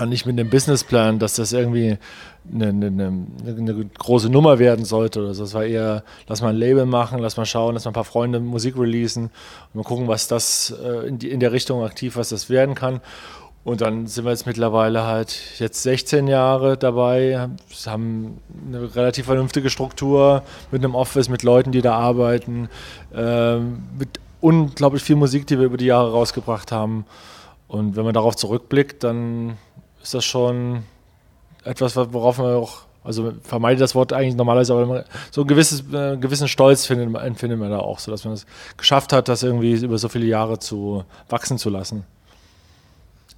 und 0.00 0.10
nicht 0.10 0.26
mit 0.26 0.38
einem 0.38 0.48
Businessplan, 0.48 1.18
dass 1.18 1.34
das 1.34 1.52
irgendwie 1.52 1.98
eine, 2.52 2.68
eine, 2.68 2.86
eine, 2.86 3.84
große 3.98 4.30
Nummer 4.30 4.58
werden 4.58 4.84
sollte 4.84 5.20
oder. 5.20 5.30
Es 5.30 5.54
war 5.54 5.64
eher, 5.64 6.04
lass 6.28 6.40
mal 6.40 6.50
ein 6.50 6.56
Label 6.56 6.86
machen, 6.86 7.18
lass 7.18 7.36
mal 7.36 7.46
schauen, 7.46 7.74
lass 7.74 7.84
mal 7.84 7.90
ein 7.90 7.94
paar 7.94 8.04
Freunde 8.04 8.40
Musik 8.40 8.78
releasen 8.78 9.24
und 9.24 9.74
mal 9.74 9.82
gucken, 9.82 10.08
was 10.08 10.28
das 10.28 10.74
äh, 10.82 11.08
in, 11.08 11.18
die, 11.18 11.30
in 11.30 11.40
der 11.40 11.52
Richtung 11.52 11.82
aktiv, 11.82 12.16
was 12.16 12.28
das 12.28 12.48
werden 12.48 12.74
kann. 12.74 13.00
Und 13.64 13.80
dann 13.80 14.06
sind 14.06 14.24
wir 14.24 14.30
jetzt 14.30 14.46
mittlerweile 14.46 15.02
halt 15.02 15.36
jetzt 15.58 15.82
16 15.82 16.26
Jahre 16.28 16.78
dabei, 16.78 17.48
haben 17.86 18.38
eine 18.66 18.94
relativ 18.94 19.26
vernünftige 19.26 19.68
Struktur 19.68 20.42
mit 20.70 20.82
einem 20.82 20.94
Office, 20.94 21.28
mit 21.28 21.42
Leuten, 21.42 21.72
die 21.72 21.82
da 21.82 21.94
arbeiten, 21.94 22.68
äh, 23.12 23.58
mit 23.58 24.20
unglaublich 24.40 25.02
viel 25.02 25.16
Musik, 25.16 25.46
die 25.48 25.58
wir 25.58 25.66
über 25.66 25.76
die 25.76 25.86
Jahre 25.86 26.12
rausgebracht 26.12 26.72
haben. 26.72 27.04
Und 27.66 27.96
wenn 27.96 28.04
man 28.04 28.14
darauf 28.14 28.36
zurückblickt, 28.36 29.04
dann 29.04 29.58
ist 30.08 30.14
das 30.14 30.24
schon 30.24 30.84
etwas, 31.64 31.94
worauf 31.94 32.38
man 32.38 32.54
auch, 32.54 32.84
also 33.04 33.34
vermeide 33.42 33.78
das 33.78 33.94
Wort 33.94 34.14
eigentlich 34.14 34.36
normalerweise, 34.36 34.72
aber 34.72 35.04
so 35.30 35.42
einen 35.42 35.48
gewisses, 35.48 35.80
äh, 35.92 36.16
gewissen 36.16 36.48
Stolz 36.48 36.86
findet, 36.86 37.14
empfindet 37.22 37.58
man 37.58 37.70
da 37.70 37.80
auch, 37.80 37.98
so 37.98 38.10
dass 38.10 38.24
man 38.24 38.32
es 38.32 38.46
geschafft 38.78 39.12
hat, 39.12 39.28
das 39.28 39.42
irgendwie 39.42 39.74
über 39.74 39.98
so 39.98 40.08
viele 40.08 40.24
Jahre 40.24 40.58
zu 40.58 41.04
wachsen 41.28 41.58
zu 41.58 41.68
lassen. 41.68 42.04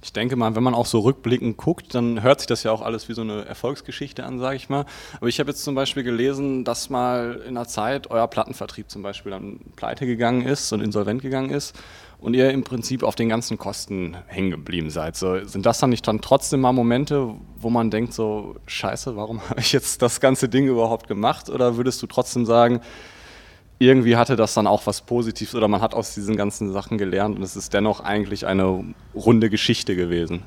Ich 0.01 0.13
denke 0.13 0.37
mal, 0.37 0.55
wenn 0.55 0.63
man 0.63 0.73
auch 0.73 0.85
so 0.85 1.01
rückblickend 1.01 1.57
guckt, 1.57 1.93
dann 1.93 2.23
hört 2.23 2.39
sich 2.39 2.47
das 2.47 2.63
ja 2.63 2.71
auch 2.71 2.81
alles 2.81 3.09
wie 3.09 3.13
so 3.13 3.21
eine 3.21 3.43
Erfolgsgeschichte 3.45 4.23
an, 4.23 4.39
sage 4.39 4.55
ich 4.55 4.69
mal. 4.69 4.85
Aber 5.17 5.27
ich 5.27 5.41
habe 5.41 5.51
jetzt 5.51 5.63
zum 5.63 5.75
Beispiel 5.75 6.03
gelesen, 6.03 6.63
dass 6.63 6.89
mal 6.89 7.41
in 7.45 7.57
einer 7.57 7.67
Zeit 7.67 8.09
euer 8.09 8.27
Plattenvertrieb 8.27 8.89
zum 8.89 9.03
Beispiel 9.03 9.31
dann 9.31 9.59
pleite 9.75 10.05
gegangen 10.05 10.43
ist 10.43 10.71
und 10.71 10.81
insolvent 10.81 11.21
gegangen 11.21 11.49
ist 11.49 11.75
und 12.21 12.35
ihr 12.35 12.51
im 12.51 12.63
Prinzip 12.63 13.03
auf 13.03 13.15
den 13.15 13.29
ganzen 13.29 13.57
Kosten 13.57 14.15
hängen 14.27 14.51
geblieben 14.51 14.91
seid. 14.91 15.15
So, 15.15 15.43
sind 15.43 15.65
das 15.65 15.79
dann 15.79 15.89
nicht 15.89 16.07
dann 16.07 16.21
trotzdem 16.21 16.61
mal 16.61 16.71
Momente, 16.71 17.33
wo 17.57 17.69
man 17.71 17.89
denkt 17.89 18.13
so, 18.13 18.55
scheiße, 18.67 19.15
warum 19.15 19.41
habe 19.49 19.59
ich 19.59 19.73
jetzt 19.73 20.01
das 20.01 20.21
ganze 20.21 20.47
Ding 20.47 20.67
überhaupt 20.67 21.07
gemacht? 21.07 21.49
Oder 21.49 21.77
würdest 21.77 22.01
du 22.01 22.07
trotzdem 22.07 22.45
sagen, 22.45 22.79
irgendwie 23.79 24.15
hatte 24.15 24.35
das 24.35 24.53
dann 24.53 24.67
auch 24.67 24.85
was 24.85 25.01
Positives 25.01 25.55
oder 25.55 25.67
man 25.67 25.81
hat 25.81 25.95
aus 25.95 26.13
diesen 26.13 26.37
ganzen 26.37 26.71
Sachen 26.71 26.99
gelernt 26.99 27.35
und 27.35 27.41
es 27.41 27.55
ist 27.55 27.73
dennoch 27.73 27.99
eigentlich 27.99 28.45
eine 28.45 28.85
runde 29.15 29.49
Geschichte 29.49 29.95
gewesen. 29.95 30.43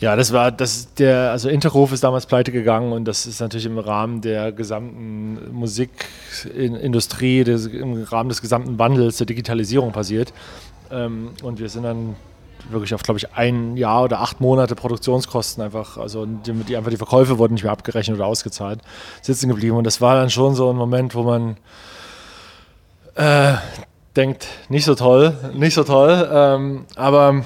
Ja, 0.00 0.16
das 0.16 0.32
war 0.32 0.50
das 0.50 0.94
der 0.94 1.30
also 1.30 1.50
Interhof 1.50 1.92
ist 1.92 2.02
damals 2.02 2.24
pleite 2.24 2.52
gegangen 2.52 2.92
und 2.92 3.04
das 3.04 3.26
ist 3.26 3.38
natürlich 3.40 3.66
im 3.66 3.78
Rahmen 3.78 4.22
der 4.22 4.50
gesamten 4.50 5.52
Musikindustrie, 5.52 7.44
des, 7.44 7.66
im 7.66 8.02
Rahmen 8.04 8.30
des 8.30 8.40
gesamten 8.40 8.78
Wandels 8.78 9.18
der 9.18 9.26
Digitalisierung 9.26 9.92
passiert. 9.92 10.32
Ähm, 10.90 11.32
und 11.42 11.60
wir 11.60 11.68
sind 11.68 11.82
dann 11.82 12.16
wirklich 12.70 12.94
auf, 12.94 13.02
glaube 13.02 13.18
ich, 13.18 13.34
ein 13.34 13.76
Jahr 13.76 14.04
oder 14.04 14.20
acht 14.20 14.40
Monate 14.40 14.74
Produktionskosten 14.74 15.62
einfach, 15.62 15.98
also 15.98 16.24
die, 16.24 16.52
die, 16.52 16.76
einfach 16.78 16.90
die 16.90 16.96
Verkäufe 16.96 17.36
wurden 17.36 17.54
nicht 17.54 17.64
mehr 17.64 17.72
abgerechnet 17.72 18.16
oder 18.16 18.26
ausgezahlt, 18.26 18.80
sitzen 19.20 19.50
geblieben. 19.50 19.76
Und 19.76 19.84
das 19.84 20.00
war 20.00 20.14
dann 20.14 20.30
schon 20.30 20.54
so 20.54 20.70
ein 20.70 20.76
Moment, 20.76 21.14
wo 21.14 21.24
man 21.24 21.58
äh, 23.16 23.54
denkt, 24.16 24.46
nicht 24.70 24.86
so 24.86 24.94
toll, 24.94 25.34
nicht 25.54 25.74
so 25.74 25.84
toll. 25.84 26.28
Ähm, 26.32 26.86
aber 26.96 27.44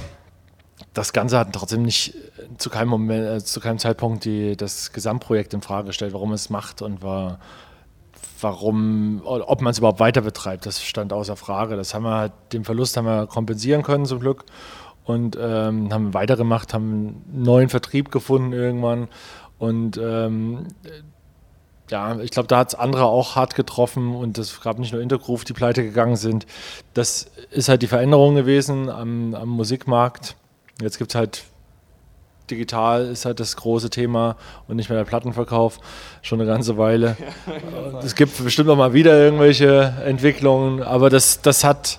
das 0.93 1.13
Ganze 1.13 1.39
hat 1.39 1.53
trotzdem 1.53 1.83
nicht 1.83 2.15
zu 2.59 2.71
keinem 2.71 2.89
Moment, 2.89 3.27
äh, 3.27 3.45
zu 3.45 3.61
keinem 3.61 3.79
Zeitpunkt 3.79 4.25
die, 4.25 4.57
das 4.57 4.93
Gesamtprojekt 4.93 5.55
in 5.55 5.63
Frage 5.63 5.89
gestellt, 5.89 6.13
warum 6.13 6.33
es 6.33 6.51
macht 6.51 6.83
und 6.83 7.03
war, 7.03 7.39
warum, 8.41 9.23
ob 9.25 9.61
man 9.61 9.71
es 9.71 9.79
überhaupt 9.79 10.01
weiter 10.01 10.21
betreibt. 10.21 10.67
Das 10.67 10.83
stand 10.83 11.13
außer 11.13 11.37
Frage. 11.37 11.77
Das 11.77 11.95
haben 11.95 12.05
wir 12.05 12.17
halt, 12.17 12.33
den 12.53 12.65
Verlust 12.65 12.97
haben 12.97 13.07
wir 13.07 13.27
kompensieren 13.27 13.83
können 13.83 14.07
zum 14.07 14.21
Glück 14.21 14.45
und 15.05 15.37
ähm, 15.41 15.93
haben 15.93 16.15
weitergemacht, 16.15 16.75
haben 16.75 17.23
einen 17.33 17.43
neuen 17.45 17.69
Vertrieb 17.69 18.11
gefunden 18.11 18.53
irgendwann 18.53 19.09
und 19.59 19.97
ähm, 19.99 20.67
ja, 21.91 22.19
ich 22.21 22.31
glaube, 22.31 22.49
da 22.49 22.59
hat 22.59 22.69
es 22.69 22.75
andere 22.75 23.05
auch 23.05 23.37
hart 23.37 23.55
getroffen 23.55 24.15
und 24.15 24.39
es 24.39 24.61
gab 24.61 24.79
nicht 24.79 24.93
nur 24.93 25.03
Intergroove, 25.03 25.45
die 25.45 25.53
pleite 25.53 25.83
gegangen 25.83 26.17
sind. 26.17 26.47
Das 26.95 27.31
ist 27.51 27.69
halt 27.69 27.83
die 27.83 27.87
Veränderung 27.87 28.35
gewesen 28.35 28.89
am, 28.89 29.35
am 29.35 29.49
Musikmarkt. 29.51 30.37
Jetzt 30.81 30.99
gibt 30.99 31.13
es 31.13 31.15
halt 31.15 31.45
digital 32.51 33.07
ist 33.07 33.25
halt 33.25 33.41
das 33.41 33.57
große 33.57 33.91
Thema 33.91 34.37
und 34.69 34.77
nicht 34.77 34.89
mehr 34.91 34.99
der 34.99 35.05
Plattenverkauf 35.05 35.79
schon 36.23 36.41
eine 36.41 36.49
ganze 36.49 36.77
Weile. 36.77 37.17
es 38.05 38.15
gibt 38.15 38.43
bestimmt 38.43 38.69
auch 38.71 38.77
mal 38.77 38.93
wieder 38.93 39.19
irgendwelche 39.19 39.95
Entwicklungen, 40.05 40.83
aber 40.83 41.11
das, 41.11 41.41
das 41.41 41.65
hat 41.65 41.99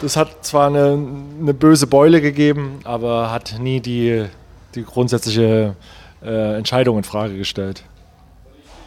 das 0.00 0.16
hat 0.16 0.44
zwar 0.44 0.66
eine, 0.68 0.98
eine 1.40 1.54
böse 1.54 1.86
Beule 1.86 2.20
gegeben, 2.20 2.80
aber 2.84 3.30
hat 3.30 3.56
nie 3.58 3.80
die, 3.80 4.26
die 4.74 4.84
grundsätzliche 4.84 5.74
äh, 6.22 6.56
Entscheidung 6.56 6.98
in 6.98 7.04
Frage 7.04 7.36
gestellt. 7.36 7.82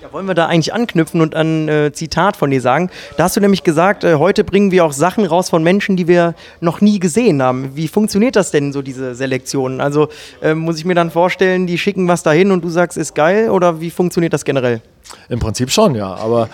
Ja, 0.02 0.14
wollen 0.14 0.28
wir 0.28 0.34
da 0.34 0.46
eigentlich 0.46 0.74
anknüpfen 0.74 1.20
und 1.20 1.36
ein 1.36 1.68
äh, 1.68 1.92
Zitat 1.92 2.38
von 2.38 2.50
dir 2.50 2.62
sagen? 2.62 2.90
Da 3.18 3.26
hast 3.26 3.36
du 3.36 3.42
nämlich 3.42 3.64
gesagt, 3.64 4.06
äh, 4.06 4.16
heute 4.16 4.46
bringen 4.46 4.72
wir 4.72 4.86
auch 4.86 4.94
Sachen 4.94 5.26
raus 5.26 5.50
von 5.50 5.62
Menschen, 5.62 5.98
die 5.98 6.08
wir 6.08 6.36
noch 6.62 6.80
nie 6.80 7.00
gesehen 7.00 7.44
haben. 7.44 7.76
Wie 7.76 7.90
funktioniert 7.90 8.38
das 8.38 8.52
denn 8.52 8.72
so, 8.72 8.82
diese 8.82 9.14
Selektion? 9.14 9.82
Also 9.82 10.08
äh, 10.42 10.54
muss 10.54 10.78
ich 10.78 10.86
mir 10.86 10.96
dann 10.96 11.12
vorstellen, 11.12 11.68
die 11.68 11.78
schicken 11.78 12.08
was 12.08 12.24
dahin 12.24 12.52
und 12.52 12.64
du 12.64 12.70
sagst, 12.70 12.98
ist 12.98 13.14
geil 13.14 13.50
oder 13.50 13.82
wie 13.82 13.90
funktioniert 13.90 14.32
das 14.32 14.46
generell? 14.46 14.82
Im 15.28 15.40
Prinzip 15.40 15.70
schon, 15.70 15.96
ja. 15.96 16.16
Aber 16.16 16.48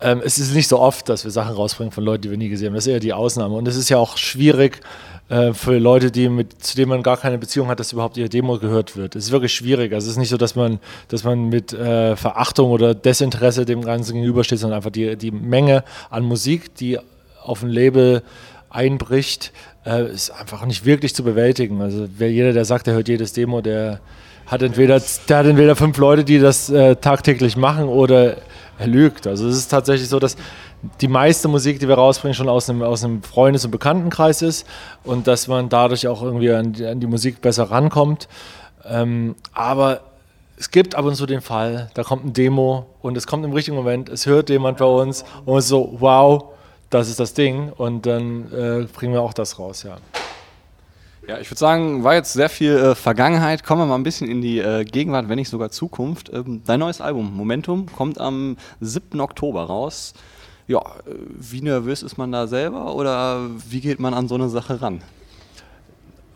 ähm, 0.00 0.22
es 0.24 0.38
ist 0.38 0.54
nicht 0.54 0.68
so 0.68 0.78
oft, 0.78 1.08
dass 1.08 1.24
wir 1.24 1.32
Sachen 1.32 1.56
rausbringen 1.56 1.90
von 1.90 2.04
Leuten, 2.04 2.22
die 2.22 2.30
wir 2.30 2.38
nie 2.38 2.48
gesehen 2.48 2.68
haben. 2.68 2.74
Das 2.74 2.86
ist 2.86 2.92
eher 2.92 3.00
die 3.00 3.12
Ausnahme. 3.12 3.56
Und 3.56 3.66
es 3.66 3.76
ist 3.76 3.88
ja 3.88 3.98
auch 3.98 4.16
schwierig, 4.18 4.80
äh, 5.28 5.52
für 5.54 5.78
Leute, 5.78 6.10
die 6.10 6.28
mit, 6.28 6.62
zu 6.62 6.76
denen 6.76 6.90
man 6.90 7.02
gar 7.02 7.16
keine 7.16 7.38
Beziehung 7.38 7.68
hat, 7.68 7.80
dass 7.80 7.92
überhaupt 7.92 8.16
ihre 8.16 8.28
Demo 8.28 8.58
gehört 8.58 8.96
wird. 8.96 9.16
Es 9.16 9.26
ist 9.26 9.32
wirklich 9.32 9.54
schwierig. 9.54 9.92
Also 9.92 10.06
es 10.06 10.12
ist 10.12 10.18
nicht 10.18 10.28
so, 10.28 10.36
dass 10.36 10.54
man, 10.54 10.78
dass 11.08 11.24
man 11.24 11.48
mit 11.48 11.72
äh, 11.72 12.14
Verachtung 12.16 12.70
oder 12.70 12.94
Desinteresse 12.94 13.64
dem 13.64 13.82
Ganzen 13.82 14.14
gegenübersteht, 14.14 14.58
sondern 14.58 14.76
einfach 14.76 14.90
die, 14.90 15.16
die 15.16 15.30
Menge 15.30 15.84
an 16.10 16.24
Musik, 16.24 16.74
die 16.74 16.98
auf 17.42 17.62
ein 17.62 17.70
Label 17.70 18.22
einbricht, 18.68 19.52
äh, 19.86 20.10
ist 20.12 20.30
einfach 20.30 20.66
nicht 20.66 20.84
wirklich 20.84 21.14
zu 21.14 21.24
bewältigen. 21.24 21.80
Also 21.80 22.06
wer, 22.18 22.30
jeder, 22.30 22.52
der 22.52 22.64
sagt, 22.64 22.88
er 22.88 22.94
hört 22.94 23.08
jedes 23.08 23.32
Demo, 23.32 23.60
der 23.60 24.00
hat 24.46 24.62
entweder, 24.62 25.00
der 25.28 25.38
hat 25.38 25.46
entweder 25.46 25.74
fünf 25.76 25.96
Leute, 25.96 26.24
die 26.24 26.38
das 26.38 26.68
äh, 26.68 26.96
tagtäglich 26.96 27.56
machen 27.56 27.84
oder 27.84 28.36
er 28.78 28.86
lügt. 28.86 29.26
Also 29.26 29.48
es 29.48 29.56
ist 29.56 29.68
tatsächlich 29.68 30.08
so, 30.08 30.18
dass 30.18 30.36
die 31.00 31.08
meiste 31.08 31.48
Musik, 31.48 31.78
die 31.80 31.88
wir 31.88 31.94
rausbringen, 31.94 32.34
schon 32.34 32.48
aus 32.48 32.68
einem, 32.68 32.82
aus 32.82 33.04
einem 33.04 33.22
Freundes- 33.22 33.64
und 33.64 33.70
Bekanntenkreis 33.70 34.42
ist 34.42 34.66
und 35.04 35.26
dass 35.26 35.48
man 35.48 35.68
dadurch 35.68 36.06
auch 36.08 36.22
irgendwie 36.22 36.50
an 36.52 36.72
die, 36.72 36.86
an 36.86 37.00
die 37.00 37.06
Musik 37.06 37.40
besser 37.40 37.70
rankommt. 37.70 38.28
Ähm, 38.84 39.34
aber 39.52 40.00
es 40.56 40.70
gibt 40.70 40.94
ab 40.94 41.04
und 41.04 41.14
zu 41.14 41.26
den 41.26 41.40
Fall, 41.40 41.90
da 41.94 42.02
kommt 42.02 42.24
ein 42.24 42.32
Demo 42.32 42.86
und 43.02 43.16
es 43.16 43.26
kommt 43.26 43.44
im 43.44 43.52
richtigen 43.52 43.76
Moment, 43.76 44.08
es 44.08 44.26
hört 44.26 44.50
jemand 44.50 44.78
bei 44.78 44.84
uns 44.84 45.24
und 45.44 45.58
es 45.58 45.64
ist 45.64 45.70
so, 45.70 45.96
wow, 45.98 46.44
das 46.90 47.08
ist 47.08 47.18
das 47.18 47.34
Ding 47.34 47.72
und 47.72 48.06
dann 48.06 48.52
äh, 48.52 48.86
bringen 48.92 49.14
wir 49.14 49.22
auch 49.22 49.34
das 49.34 49.58
raus, 49.58 49.82
ja. 49.82 49.96
Ja, 51.26 51.38
ich 51.38 51.50
würde 51.50 51.58
sagen, 51.58 52.04
war 52.04 52.14
jetzt 52.14 52.34
sehr 52.34 52.50
viel 52.50 52.76
äh, 52.76 52.94
Vergangenheit. 52.94 53.64
Kommen 53.64 53.80
wir 53.80 53.86
mal 53.86 53.94
ein 53.94 54.02
bisschen 54.02 54.30
in 54.30 54.42
die 54.42 54.58
äh, 54.58 54.84
Gegenwart, 54.84 55.26
wenn 55.30 55.36
nicht 55.36 55.48
sogar 55.48 55.70
Zukunft. 55.70 56.30
Ähm, 56.30 56.60
dein 56.66 56.80
neues 56.80 57.00
Album, 57.00 57.34
Momentum, 57.34 57.86
kommt 57.86 58.20
am 58.20 58.58
7. 58.80 59.18
Oktober 59.22 59.64
raus 59.64 60.12
ja, 60.66 60.82
wie 61.38 61.60
nervös 61.60 62.02
ist 62.02 62.16
man 62.16 62.32
da 62.32 62.46
selber 62.46 62.94
oder 62.94 63.40
wie 63.68 63.80
geht 63.80 64.00
man 64.00 64.14
an 64.14 64.28
so 64.28 64.34
eine 64.34 64.48
Sache 64.48 64.80
ran? 64.80 65.02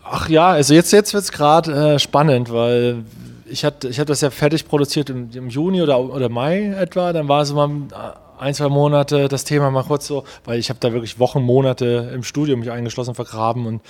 Ach 0.03 0.29
ja, 0.29 0.49
also 0.49 0.73
jetzt, 0.73 0.91
jetzt 0.91 1.13
wird 1.13 1.23
es 1.23 1.31
gerade 1.31 1.95
äh, 1.95 1.99
spannend, 1.99 2.51
weil 2.51 3.03
ich 3.45 3.65
hatte 3.65 3.89
ich 3.89 3.97
das 3.97 4.21
ja 4.21 4.29
fertig 4.29 4.67
produziert 4.67 5.09
im, 5.09 5.29
im, 5.33 5.49
Juni 5.49 5.81
oder, 5.81 5.99
oder 5.99 6.29
Mai 6.29 6.67
etwa. 6.67 7.13
Dann 7.13 7.27
war 7.27 7.41
es 7.41 7.53
mal 7.53 7.69
äh, 7.69 8.41
ein, 8.41 8.53
zwei 8.53 8.69
Monate 8.69 9.27
das 9.27 9.43
Thema 9.43 9.69
mal 9.69 9.83
kurz 9.83 10.07
so, 10.07 10.23
weil 10.45 10.59
ich 10.59 10.69
habe 10.69 10.79
da 10.79 10.93
wirklich 10.93 11.19
Wochen, 11.19 11.41
Monate 11.41 12.11
im 12.13 12.23
Studio 12.23 12.55
mich 12.57 12.71
eingeschlossen, 12.71 13.15
vergraben 13.15 13.65
und 13.65 13.81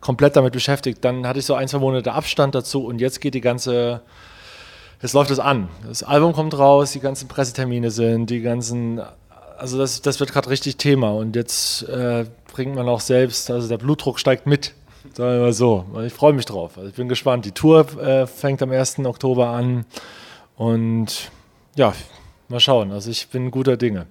komplett 0.00 0.36
damit 0.36 0.52
beschäftigt. 0.52 1.04
Dann 1.04 1.26
hatte 1.26 1.38
ich 1.38 1.46
so 1.46 1.54
ein, 1.54 1.68
zwei 1.68 1.78
Monate 1.78 2.12
Abstand 2.12 2.54
dazu 2.54 2.84
und 2.84 3.00
jetzt 3.00 3.20
geht 3.20 3.34
die 3.34 3.40
ganze, 3.40 4.02
jetzt 5.02 5.12
läuft 5.14 5.30
es 5.30 5.38
an. 5.38 5.68
Das 5.86 6.02
Album 6.02 6.32
kommt 6.32 6.56
raus, 6.56 6.92
die 6.92 7.00
ganzen 7.00 7.28
Pressetermine 7.28 7.90
sind, 7.90 8.30
die 8.30 8.40
ganzen 8.40 9.00
also 9.58 9.78
das, 9.78 10.00
das 10.02 10.20
wird 10.20 10.32
gerade 10.32 10.48
richtig 10.48 10.76
Thema 10.76 11.10
und 11.10 11.36
jetzt 11.36 11.82
äh, 11.88 12.26
bringt 12.52 12.74
man 12.74 12.88
auch 12.88 13.00
selbst, 13.00 13.50
also 13.50 13.68
der 13.68 13.78
Blutdruck 13.78 14.18
steigt 14.18 14.46
mit, 14.46 14.74
sagen 15.14 15.32
wir 15.32 15.40
mal 15.40 15.52
so. 15.52 15.84
Ich 16.06 16.12
freue 16.12 16.32
mich 16.32 16.44
drauf. 16.44 16.76
Also 16.76 16.88
ich 16.88 16.94
bin 16.94 17.08
gespannt. 17.08 17.44
Die 17.44 17.52
Tour 17.52 17.86
äh, 18.00 18.26
fängt 18.26 18.62
am 18.62 18.70
1. 18.70 19.00
Oktober 19.00 19.48
an 19.48 19.84
und 20.56 21.30
ja, 21.76 21.92
mal 22.48 22.60
schauen. 22.60 22.92
Also 22.92 23.10
ich 23.10 23.28
bin 23.28 23.50
guter 23.50 23.76
Dinge. 23.76 24.06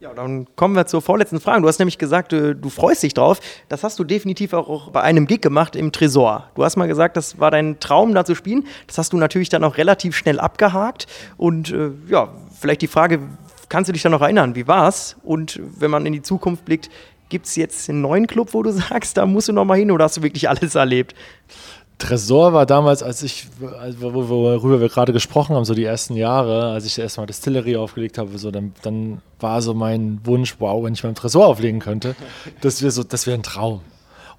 Ja, 0.00 0.12
dann 0.12 0.46
kommen 0.56 0.74
wir 0.74 0.86
zur 0.86 1.00
vorletzten 1.00 1.40
Frage. 1.40 1.62
Du 1.62 1.68
hast 1.68 1.78
nämlich 1.78 1.96
gesagt, 1.96 2.32
du, 2.32 2.50
äh, 2.50 2.54
du, 2.54 2.68
freust 2.68 3.02
dich 3.02 3.14
drauf. 3.14 3.40
Das 3.68 3.84
hast 3.84 3.98
du 3.98 4.04
definitiv 4.04 4.52
auch 4.52 4.90
bei 4.90 5.00
einem 5.00 5.26
Gig 5.26 5.40
gemacht 5.40 5.76
im 5.76 5.92
Tresor. 5.92 6.50
Du 6.56 6.64
hast 6.64 6.76
mal 6.76 6.88
gesagt, 6.88 7.16
das 7.16 7.38
war 7.38 7.50
dein 7.50 7.80
Traum, 7.80 8.12
da 8.12 8.24
zu 8.24 8.34
spielen. 8.34 8.66
Das 8.86 8.98
hast 8.98 9.12
du 9.12 9.16
natürlich 9.16 9.48
dann 9.48 9.64
auch 9.64 9.78
relativ 9.78 10.14
schnell 10.14 10.40
abgehakt. 10.40 11.06
Und 11.36 11.72
äh, 11.72 11.92
ja, 12.08 12.34
vielleicht 12.60 12.82
die 12.82 12.86
Frage, 12.86 13.20
kannst 13.68 13.88
du 13.88 13.92
dich 13.92 14.02
da 14.02 14.08
noch 14.08 14.20
erinnern? 14.20 14.54
Wie 14.54 14.66
war 14.66 14.88
es? 14.88 15.16
Und 15.22 15.60
wenn 15.78 15.90
man 15.90 16.06
in 16.06 16.12
die 16.12 16.22
Zukunft 16.22 16.64
blickt, 16.64 16.90
Gibt 17.28 17.46
es 17.46 17.56
jetzt 17.56 17.88
einen 17.88 18.00
neuen 18.00 18.26
Club, 18.26 18.50
wo 18.52 18.62
du 18.62 18.70
sagst, 18.72 19.16
da 19.16 19.26
musst 19.26 19.48
du 19.48 19.52
noch 19.52 19.64
mal 19.64 19.78
hin 19.78 19.90
oder 19.90 20.04
hast 20.04 20.18
du 20.18 20.22
wirklich 20.22 20.48
alles 20.48 20.74
erlebt? 20.74 21.14
Tresor 21.98 22.52
war 22.52 22.66
damals, 22.66 23.04
als 23.04 23.22
ich, 23.22 23.46
worüber 23.60 24.80
wir 24.80 24.88
gerade 24.88 25.12
gesprochen 25.12 25.54
haben, 25.54 25.64
so 25.64 25.74
die 25.74 25.84
ersten 25.84 26.16
Jahre, 26.16 26.72
als 26.72 26.86
ich 26.86 26.98
erstmal 26.98 27.26
Distillery 27.26 27.76
aufgelegt 27.76 28.18
habe, 28.18 28.36
so, 28.36 28.50
dann, 28.50 28.72
dann 28.82 29.20
war 29.38 29.62
so 29.62 29.74
mein 29.74 30.20
Wunsch, 30.24 30.56
wow, 30.58 30.84
wenn 30.84 30.94
ich 30.94 31.02
beim 31.02 31.14
Tresor 31.14 31.46
auflegen 31.46 31.78
könnte, 31.78 32.16
das 32.60 32.82
wäre 32.82 32.90
so, 32.90 33.04
das 33.04 33.26
wäre 33.26 33.38
ein 33.38 33.44
Traum. 33.44 33.80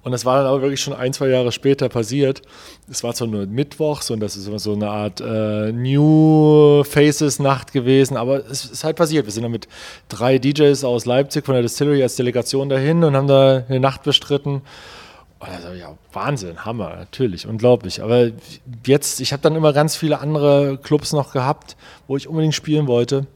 Und 0.06 0.12
das 0.12 0.24
war 0.24 0.36
dann 0.36 0.46
aber 0.46 0.62
wirklich 0.62 0.80
schon 0.80 0.94
ein, 0.94 1.12
zwei 1.12 1.26
Jahre 1.26 1.50
später 1.50 1.88
passiert. 1.88 2.40
Es 2.88 3.02
war 3.02 3.12
zwar 3.12 3.26
nur 3.26 3.44
Mittwochs 3.46 4.08
und 4.12 4.20
das 4.20 4.36
ist 4.36 4.46
immer 4.46 4.60
so 4.60 4.72
eine 4.72 4.88
Art 4.88 5.20
äh, 5.20 5.72
New 5.72 6.84
Faces 6.84 7.40
Nacht 7.40 7.72
gewesen, 7.72 8.16
aber 8.16 8.48
es 8.48 8.66
ist 8.66 8.84
halt 8.84 8.94
passiert. 8.94 9.26
Wir 9.26 9.32
sind 9.32 9.42
dann 9.42 9.50
mit 9.50 9.66
drei 10.08 10.38
DJs 10.38 10.84
aus 10.84 11.06
Leipzig 11.06 11.44
von 11.44 11.54
der 11.54 11.62
Distillery 11.62 12.04
als 12.04 12.14
Delegation 12.14 12.68
dahin 12.68 13.02
und 13.02 13.16
haben 13.16 13.26
da 13.26 13.64
eine 13.68 13.80
Nacht 13.80 14.04
bestritten. 14.04 14.62
Also 15.40 15.72
ja, 15.72 15.98
Wahnsinn, 16.12 16.64
Hammer, 16.64 16.94
natürlich, 16.94 17.48
unglaublich. 17.48 18.00
Aber 18.00 18.30
jetzt, 18.86 19.20
ich 19.20 19.32
habe 19.32 19.42
dann 19.42 19.56
immer 19.56 19.72
ganz 19.72 19.96
viele 19.96 20.20
andere 20.20 20.78
Clubs 20.78 21.14
noch 21.14 21.32
gehabt, 21.32 21.76
wo 22.06 22.16
ich 22.16 22.28
unbedingt 22.28 22.54
spielen 22.54 22.86
wollte. 22.86 23.26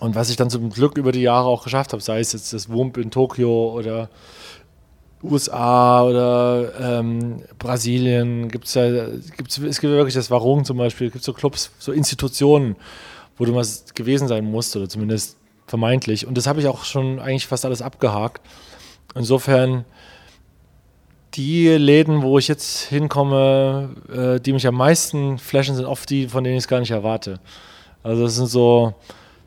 Und 0.00 0.14
was 0.14 0.28
ich 0.28 0.36
dann 0.36 0.50
zum 0.50 0.68
Glück 0.68 0.98
über 0.98 1.12
die 1.12 1.22
Jahre 1.22 1.48
auch 1.48 1.64
geschafft 1.64 1.94
habe, 1.94 2.02
sei 2.02 2.20
es 2.20 2.34
jetzt 2.34 2.52
das 2.52 2.68
Wump 2.68 2.98
in 2.98 3.10
Tokio 3.10 3.72
oder 3.72 4.10
USA 5.22 6.02
oder 6.02 6.72
ähm, 6.80 7.42
Brasilien, 7.58 8.48
gibt's 8.48 8.74
ja, 8.74 9.06
gibt's, 9.36 9.58
es 9.58 9.80
gibt 9.80 9.92
wirklich 9.92 10.14
das 10.14 10.30
Warung 10.30 10.64
zum 10.64 10.78
Beispiel, 10.78 11.10
gibt 11.10 11.24
so 11.24 11.32
Clubs, 11.32 11.70
so 11.78 11.92
Institutionen, 11.92 12.76
wo 13.36 13.44
du 13.44 13.52
mal 13.52 13.66
gewesen 13.94 14.28
sein 14.28 14.44
musst 14.44 14.76
oder 14.76 14.88
zumindest 14.88 15.36
vermeintlich. 15.66 16.26
Und 16.26 16.36
das 16.36 16.46
habe 16.46 16.60
ich 16.60 16.66
auch 16.66 16.84
schon 16.84 17.18
eigentlich 17.18 17.46
fast 17.46 17.64
alles 17.64 17.82
abgehakt. 17.82 18.40
Insofern 19.14 19.84
die 21.34 21.68
Läden, 21.68 22.22
wo 22.22 22.38
ich 22.38 22.48
jetzt 22.48 22.82
hinkomme, 22.84 23.90
äh, 24.12 24.40
die 24.40 24.52
mich 24.52 24.66
am 24.66 24.74
meisten 24.74 25.38
flashen, 25.38 25.76
sind 25.76 25.84
oft 25.84 26.08
die, 26.10 26.28
von 26.28 26.42
denen 26.42 26.56
ich 26.56 26.64
es 26.64 26.68
gar 26.68 26.80
nicht 26.80 26.90
erwarte. 26.90 27.40
Also 28.02 28.24
das 28.24 28.36
sind 28.36 28.46
so, 28.46 28.94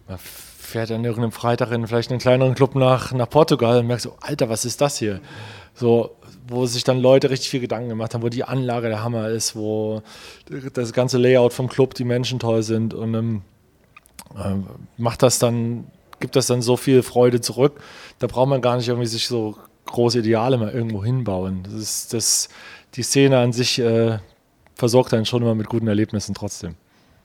man 0.07 0.19
fährt 0.19 0.91
an 0.91 1.03
irgendeinem 1.03 1.31
Freitag 1.31 1.71
in 1.71 1.87
vielleicht 1.87 2.11
einen 2.11 2.19
kleineren 2.19 2.55
Club 2.55 2.75
nach, 2.75 3.11
nach 3.11 3.29
Portugal 3.29 3.79
und 3.79 3.87
merkt 3.87 4.03
so, 4.03 4.15
Alter, 4.21 4.49
was 4.49 4.63
ist 4.65 4.79
das 4.79 4.97
hier? 4.97 5.19
So, 5.73 6.11
wo 6.47 6.65
sich 6.65 6.83
dann 6.83 6.99
Leute 6.99 7.29
richtig 7.29 7.49
viel 7.49 7.61
Gedanken 7.61 7.89
gemacht 7.89 8.13
haben, 8.13 8.21
wo 8.21 8.29
die 8.29 8.43
Anlage 8.43 8.89
der 8.89 9.03
Hammer 9.03 9.29
ist, 9.29 9.55
wo 9.55 10.01
das 10.73 10.93
ganze 10.93 11.17
Layout 11.17 11.53
vom 11.53 11.69
Club, 11.69 11.93
die 11.93 12.03
Menschen 12.03 12.39
toll 12.39 12.61
sind 12.63 12.93
und 12.93 13.13
ähm, 13.13 13.41
ähm, 14.43 14.65
macht 14.97 15.23
das 15.23 15.39
dann, 15.39 15.85
gibt 16.19 16.35
das 16.35 16.47
dann 16.47 16.61
so 16.61 16.77
viel 16.77 17.03
Freude 17.03 17.41
zurück. 17.41 17.79
Da 18.19 18.27
braucht 18.27 18.49
man 18.49 18.61
gar 18.61 18.77
nicht 18.77 18.87
irgendwie 18.87 19.07
sich 19.07 19.27
so 19.27 19.55
große 19.85 20.19
Ideale 20.19 20.57
mal 20.57 20.71
irgendwo 20.71 21.03
hinbauen. 21.03 21.63
Das 21.63 21.73
ist 21.73 22.13
das, 22.13 22.49
die 22.95 23.03
Szene 23.03 23.39
an 23.39 23.53
sich 23.53 23.79
äh, 23.79 24.19
versorgt 24.75 25.13
einen 25.13 25.25
schon 25.25 25.41
immer 25.41 25.55
mit 25.55 25.67
guten 25.67 25.87
Erlebnissen 25.87 26.33
trotzdem. 26.33 26.75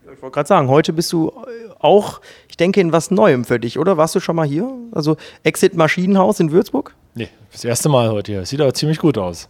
Ich 0.03 0.23
wollte 0.23 0.35
gerade 0.35 0.49
sagen, 0.49 0.69
heute 0.69 0.93
bist 0.93 1.13
du 1.13 1.29
äh, 1.29 1.73
auch, 1.81 2.21
ich 2.49 2.57
denke, 2.57 2.81
in 2.81 2.93
was 2.93 3.11
Neuem 3.11 3.45
für 3.45 3.59
dich, 3.59 3.79
oder? 3.79 3.97
Warst 3.97 4.15
du 4.15 4.21
schon 4.21 4.37
mal 4.37 4.47
hier? 4.47 4.73
Also 4.93 5.17
Exit 5.43 5.75
Maschinenhaus 5.75 6.41
in 6.41 6.53
Würzburg? 6.53 6.95
Nee, 7.17 7.31
das 7.51 7.65
erste 7.65 7.89
Mal 7.89 8.11
heute 8.11 8.33
hier. 8.33 8.45
Sieht 8.45 8.61
aber 8.61 8.75
ziemlich 8.75 8.99
gut 8.99 9.17
aus. 9.17 9.49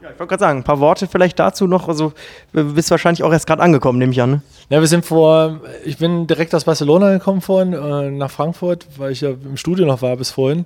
Ja, 0.00 0.10
ich 0.10 0.18
wollte 0.18 0.30
gerade 0.30 0.40
sagen, 0.40 0.60
ein 0.60 0.64
paar 0.64 0.80
Worte 0.80 1.06
vielleicht 1.06 1.38
dazu 1.38 1.66
noch. 1.66 1.86
Also, 1.86 2.14
du 2.52 2.74
bist 2.74 2.90
wahrscheinlich 2.90 3.22
auch 3.22 3.32
erst 3.32 3.46
gerade 3.46 3.62
angekommen, 3.62 3.98
nehme 3.98 4.12
ich 4.12 4.22
an. 4.22 4.30
Ne? 4.30 4.42
Ja, 4.70 4.80
wir 4.80 4.86
sind 4.86 5.04
vor, 5.04 5.60
ich 5.84 5.98
bin 5.98 6.26
direkt 6.26 6.54
aus 6.54 6.64
Barcelona 6.64 7.12
gekommen 7.12 7.42
vorhin, 7.42 7.74
äh, 7.74 8.10
nach 8.10 8.30
Frankfurt, 8.30 8.86
weil 8.96 9.12
ich 9.12 9.20
ja 9.20 9.30
im 9.30 9.58
Studio 9.58 9.84
noch 9.84 10.00
war 10.00 10.16
bis 10.16 10.30
vorhin. 10.30 10.64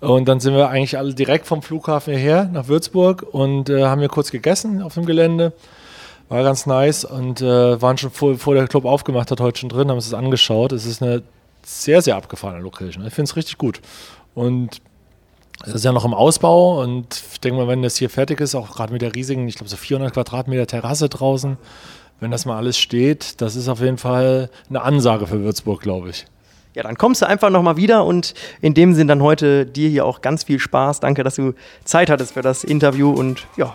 Und 0.00 0.28
dann 0.28 0.38
sind 0.38 0.54
wir 0.54 0.68
eigentlich 0.68 0.98
alle 0.98 1.14
direkt 1.14 1.46
vom 1.46 1.62
Flughafen 1.62 2.14
hierher 2.14 2.44
nach 2.44 2.68
Würzburg 2.68 3.26
und 3.28 3.68
äh, 3.68 3.84
haben 3.84 3.98
hier 3.98 4.08
kurz 4.08 4.30
gegessen 4.30 4.82
auf 4.82 4.94
dem 4.94 5.04
Gelände. 5.04 5.52
War 6.28 6.44
ganz 6.44 6.66
nice 6.66 7.04
und 7.04 7.40
äh, 7.40 7.82
waren 7.82 7.98
schon 7.98 8.10
vor, 8.10 8.38
vor 8.38 8.54
der 8.54 8.68
Club 8.68 8.84
aufgemacht 8.84 9.32
hat, 9.32 9.40
heute 9.40 9.58
schon 9.58 9.68
drin, 9.68 9.88
haben 9.88 9.96
uns 9.96 10.10
das 10.10 10.18
angeschaut. 10.18 10.70
Es 10.70 10.86
ist 10.86 11.02
eine 11.02 11.22
sehr, 11.64 12.02
sehr 12.02 12.14
abgefahrene 12.14 12.60
Location. 12.60 13.04
Ich 13.04 13.14
finde 13.14 13.30
es 13.30 13.36
richtig 13.36 13.58
gut. 13.58 13.80
Und 14.34 14.80
es 15.64 15.74
ist 15.74 15.84
ja 15.84 15.92
noch 15.92 16.04
im 16.04 16.14
Ausbau 16.14 16.82
und 16.82 17.22
ich 17.32 17.40
denke 17.40 17.58
mal, 17.58 17.68
wenn 17.68 17.82
das 17.82 17.96
hier 17.96 18.10
fertig 18.10 18.40
ist, 18.40 18.54
auch 18.54 18.74
gerade 18.74 18.92
mit 18.92 19.02
der 19.02 19.14
riesigen, 19.14 19.48
ich 19.48 19.56
glaube 19.56 19.70
so 19.70 19.76
400 19.76 20.12
Quadratmeter 20.12 20.66
Terrasse 20.66 21.08
draußen, 21.08 21.56
wenn 22.20 22.30
das 22.30 22.46
mal 22.46 22.56
alles 22.56 22.78
steht, 22.78 23.40
das 23.40 23.56
ist 23.56 23.68
auf 23.68 23.80
jeden 23.80 23.98
Fall 23.98 24.50
eine 24.68 24.82
Ansage 24.82 25.26
für 25.26 25.40
Würzburg, 25.42 25.80
glaube 25.80 26.10
ich. 26.10 26.26
Ja, 26.74 26.82
dann 26.82 26.98
kommst 26.98 27.22
du 27.22 27.26
einfach 27.26 27.48
nochmal 27.48 27.78
wieder 27.78 28.04
und 28.04 28.34
in 28.60 28.74
dem 28.74 28.92
Sinn 28.92 29.08
dann 29.08 29.22
heute 29.22 29.64
dir 29.64 29.88
hier 29.88 30.04
auch 30.04 30.20
ganz 30.20 30.44
viel 30.44 30.58
Spaß. 30.58 31.00
Danke, 31.00 31.24
dass 31.24 31.36
du 31.36 31.54
Zeit 31.84 32.10
hattest 32.10 32.34
für 32.34 32.42
das 32.42 32.64
Interview 32.64 33.10
und 33.10 33.46
ja, 33.56 33.74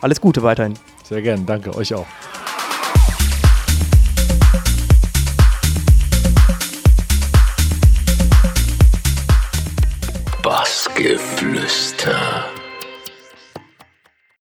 alles 0.00 0.22
Gute 0.22 0.42
weiterhin. 0.42 0.74
Sehr 1.04 1.20
gern, 1.20 1.44
danke 1.44 1.74
euch 1.76 1.92
auch. 1.92 2.06
Bassgeflüster. 11.00 12.59